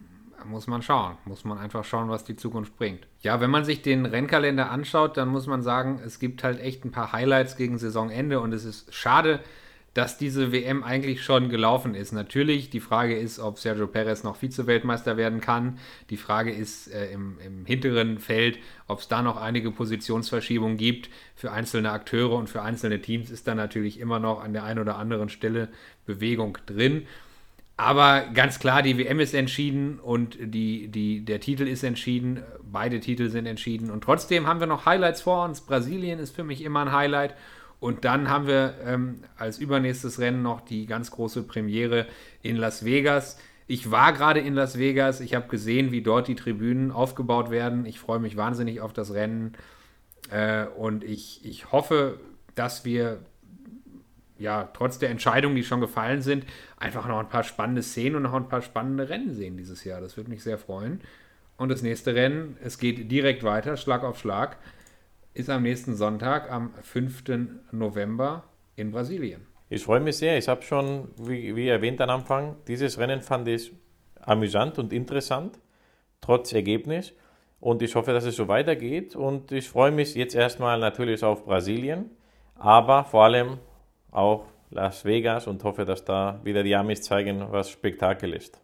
muss 0.49 0.67
man 0.67 0.83
schauen. 0.83 1.17
Muss 1.25 1.45
man 1.45 1.59
einfach 1.59 1.85
schauen, 1.85 2.09
was 2.09 2.25
die 2.25 2.37
Zukunft 2.37 2.77
bringt. 2.77 3.07
Ja, 3.21 3.41
wenn 3.41 3.51
man 3.51 3.65
sich 3.65 3.83
den 3.83 4.07
Rennkalender 4.07 4.71
anschaut, 4.71 5.17
dann 5.17 5.29
muss 5.29 5.47
man 5.47 5.63
sagen, 5.63 6.01
es 6.05 6.19
gibt 6.19 6.45
halt 6.45 6.61
echt 6.61 6.85
ein 6.85 6.93
paar 6.93 7.13
Highlights 7.13 7.57
gegen 7.57 7.79
Saisonende 7.79 8.41
und 8.41 8.53
es 8.53 8.65
ist 8.65 8.95
schade, 8.95 9.41
dass 9.97 10.19
diese 10.19 10.53
WM 10.53 10.85
eigentlich 10.85 11.25
schon 11.25 11.49
gelaufen 11.49 11.95
ist. 11.95 12.13
Natürlich, 12.13 12.69
die 12.69 12.81
Frage 12.81 13.17
ist, 13.17 13.39
ob 13.39 13.59
Sergio 13.59 13.87
Perez 13.87 14.25
noch 14.25 14.37
Vize-Weltmeister 14.37 15.17
werden 15.17 15.41
kann. 15.41 15.79
Die 16.11 16.19
Frage 16.19 16.53
ist 16.53 16.93
äh, 16.93 17.11
im, 17.13 17.39
im, 17.39 17.65
hinteren 17.65 18.19
Feld, 18.19 18.59
ob 18.89 18.99
es 18.99 19.09
da 19.09 19.23
noch 19.23 19.39
einige 19.39 19.71
Positionsverschiebungen 19.71 20.77
gibt. 20.77 21.09
Für 21.35 21.51
einzelne 21.51 21.93
Akteure 21.93 22.33
und 22.33 22.51
für 22.51 22.61
einzelne 22.61 23.01
Teams 23.01 23.31
ist 23.31 23.49
da 23.49 23.55
natürlich 23.55 23.99
immer 23.99 24.19
noch 24.19 24.45
an 24.45 24.53
der 24.53 24.65
einen 24.65 24.81
oder 24.81 24.99
anderen 24.99 25.31
Stelle 25.31 25.69
Bewegung 26.05 26.59
drin. 26.67 27.07
Aber 27.77 28.23
ganz 28.33 28.59
klar, 28.59 28.83
die 28.83 28.97
WM 28.97 29.21
ist 29.21 29.35
entschieden 29.35 29.99
und 29.99 30.39
die, 30.41 30.89
die, 30.89 31.25
der 31.25 31.41
Titel 31.41 31.69
ist 31.69 31.83
entschieden. 31.83 32.43
Beide 32.63 33.01
Titel 33.01 33.29
sind 33.29 33.45
entschieden. 33.45 33.91
Und 33.91 34.03
trotzdem 34.03 34.47
haben 34.47 34.61
wir 34.61 34.67
noch 34.67 34.87
Highlights 34.87 35.21
vor 35.23 35.45
uns. 35.45 35.61
Brasilien 35.61 36.19
ist 36.19 36.35
für 36.35 36.45
mich 36.45 36.63
immer 36.63 36.81
ein 36.81 36.93
Highlight. 36.93 37.35
Und 37.79 38.07
dann 38.07 38.31
haben 38.31 38.47
wir 38.47 38.75
ähm, 38.83 39.23
als 39.37 39.59
übernächstes 39.59 40.19
Rennen 40.19 40.43
noch 40.43 40.63
die 40.63 40.87
ganz 40.87 41.11
große 41.11 41.43
Premiere 41.43 42.07
in 42.41 42.57
Las 42.57 42.87
Vegas. 42.87 43.39
Ich 43.67 43.91
war 43.91 44.15
gerade 44.15 44.41
in 44.41 44.55
Las 44.55 44.79
Vegas. 44.79 45.21
Ich 45.21 45.35
habe 45.35 45.49
gesehen, 45.49 45.93
wie 45.93 46.01
dort 46.01 46.29
die 46.29 46.35
Tribünen 46.35 46.91
aufgebaut 46.91 47.51
werden. 47.51 47.85
Ich 47.85 47.99
freue 47.99 48.21
mich 48.21 48.39
wahnsinnig 48.39 48.81
auf 48.81 48.95
das 48.95 49.13
Rennen. 49.13 49.53
Äh, 50.31 50.65
und 50.65 51.05
ich, 51.05 51.45
ich 51.45 51.73
hoffe, 51.73 52.19
dass 52.55 52.87
wir 52.87 53.21
ja, 54.39 54.69
trotz 54.73 54.99
der 54.99 55.11
Entscheidungen, 55.11 55.57
die 55.57 55.65
schon 55.65 55.81
gefallen 55.81 56.23
sind, 56.23 56.45
einfach 56.77 57.07
noch 57.07 57.19
ein 57.19 57.29
paar 57.29 57.45
spannende 57.45 57.83
Szenen 57.83 58.17
und 58.17 58.23
noch 58.23 58.35
ein 58.35 58.49
paar 58.49 58.63
spannende 58.63 59.09
Rennen 59.09 59.33
sehen 59.33 59.57
dieses 59.57 59.85
Jahr. 59.85 60.01
Das 60.01 60.17
würde 60.17 60.31
mich 60.31 60.43
sehr 60.43 60.59
freuen. 60.59 61.01
Und 61.57 61.71
das 61.71 61.83
nächste 61.83 62.15
Rennen, 62.15 62.57
es 62.63 62.79
geht 62.79 63.11
direkt 63.11 63.43
weiter, 63.43 63.77
Schlag 63.77 64.05
auf 64.05 64.19
Schlag, 64.19 64.59
ist 65.33 65.51
am 65.51 65.63
nächsten 65.63 65.95
Sonntag, 65.95 66.51
am 66.51 66.73
5. 66.83 67.25
November 67.73 68.45
in 68.75 68.91
Brasilien. 68.91 69.47
Ich 69.69 69.85
freue 69.85 70.01
mich 70.01 70.19
sehr. 70.19 70.39
Ich 70.39 70.49
habe 70.49 70.63
schon, 70.63 71.09
wie, 71.19 71.57
wie 71.57 71.69
erwähnt 71.69 72.01
am 72.01 72.11
Anfang, 72.11 72.57
dieses 72.69 72.99
Rennen 72.99 73.21
fand 73.21 73.49
ich 73.49 73.73
amüsant 74.21 74.79
und 74.79 74.93
interessant, 74.93 75.59
trotz 76.21 76.53
Ergebnis. 76.53 77.13
Und 77.59 77.83
ich 77.83 77.95
hoffe, 77.95 78.13
dass 78.13 78.25
es 78.25 78.37
so 78.37 78.49
weitergeht. 78.49 79.17
Und 79.17 79.51
ich 79.51 79.69
freue 79.69 79.91
mich 79.91 80.15
jetzt 80.15 80.35
erstmal 80.35 80.79
natürlich 80.79 81.25
auf 81.25 81.45
Brasilien, 81.45 82.11
aber 82.55 83.05
vor 83.05 83.25
allem 83.25 83.59
auch 84.11 84.45
Las 84.71 85.05
Vegas 85.05 85.47
und 85.47 85.63
hoffe, 85.65 85.85
dass 85.85 86.05
da 86.05 86.41
wieder 86.43 86.63
die 86.63 86.75
Amis 86.75 87.03
zeigen, 87.03 87.47
was 87.51 87.71
Spektakel 87.71 88.33
ist. 88.33 88.61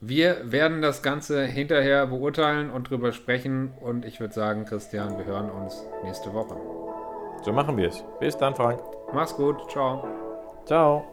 Wir 0.00 0.52
werden 0.52 0.80
das 0.80 1.02
Ganze 1.02 1.44
hinterher 1.44 2.06
beurteilen 2.06 2.70
und 2.70 2.88
drüber 2.88 3.12
sprechen. 3.12 3.72
Und 3.80 4.04
ich 4.04 4.20
würde 4.20 4.32
sagen, 4.32 4.64
Christian, 4.64 5.18
wir 5.18 5.24
hören 5.24 5.50
uns 5.50 5.84
nächste 6.04 6.32
Woche. 6.32 6.56
So 7.42 7.52
machen 7.52 7.76
wir 7.76 7.88
es. 7.88 8.04
Bis 8.20 8.36
dann, 8.36 8.54
Frank. 8.54 8.80
Mach's 9.12 9.34
gut. 9.34 9.68
Ciao. 9.70 10.06
Ciao. 10.66 11.04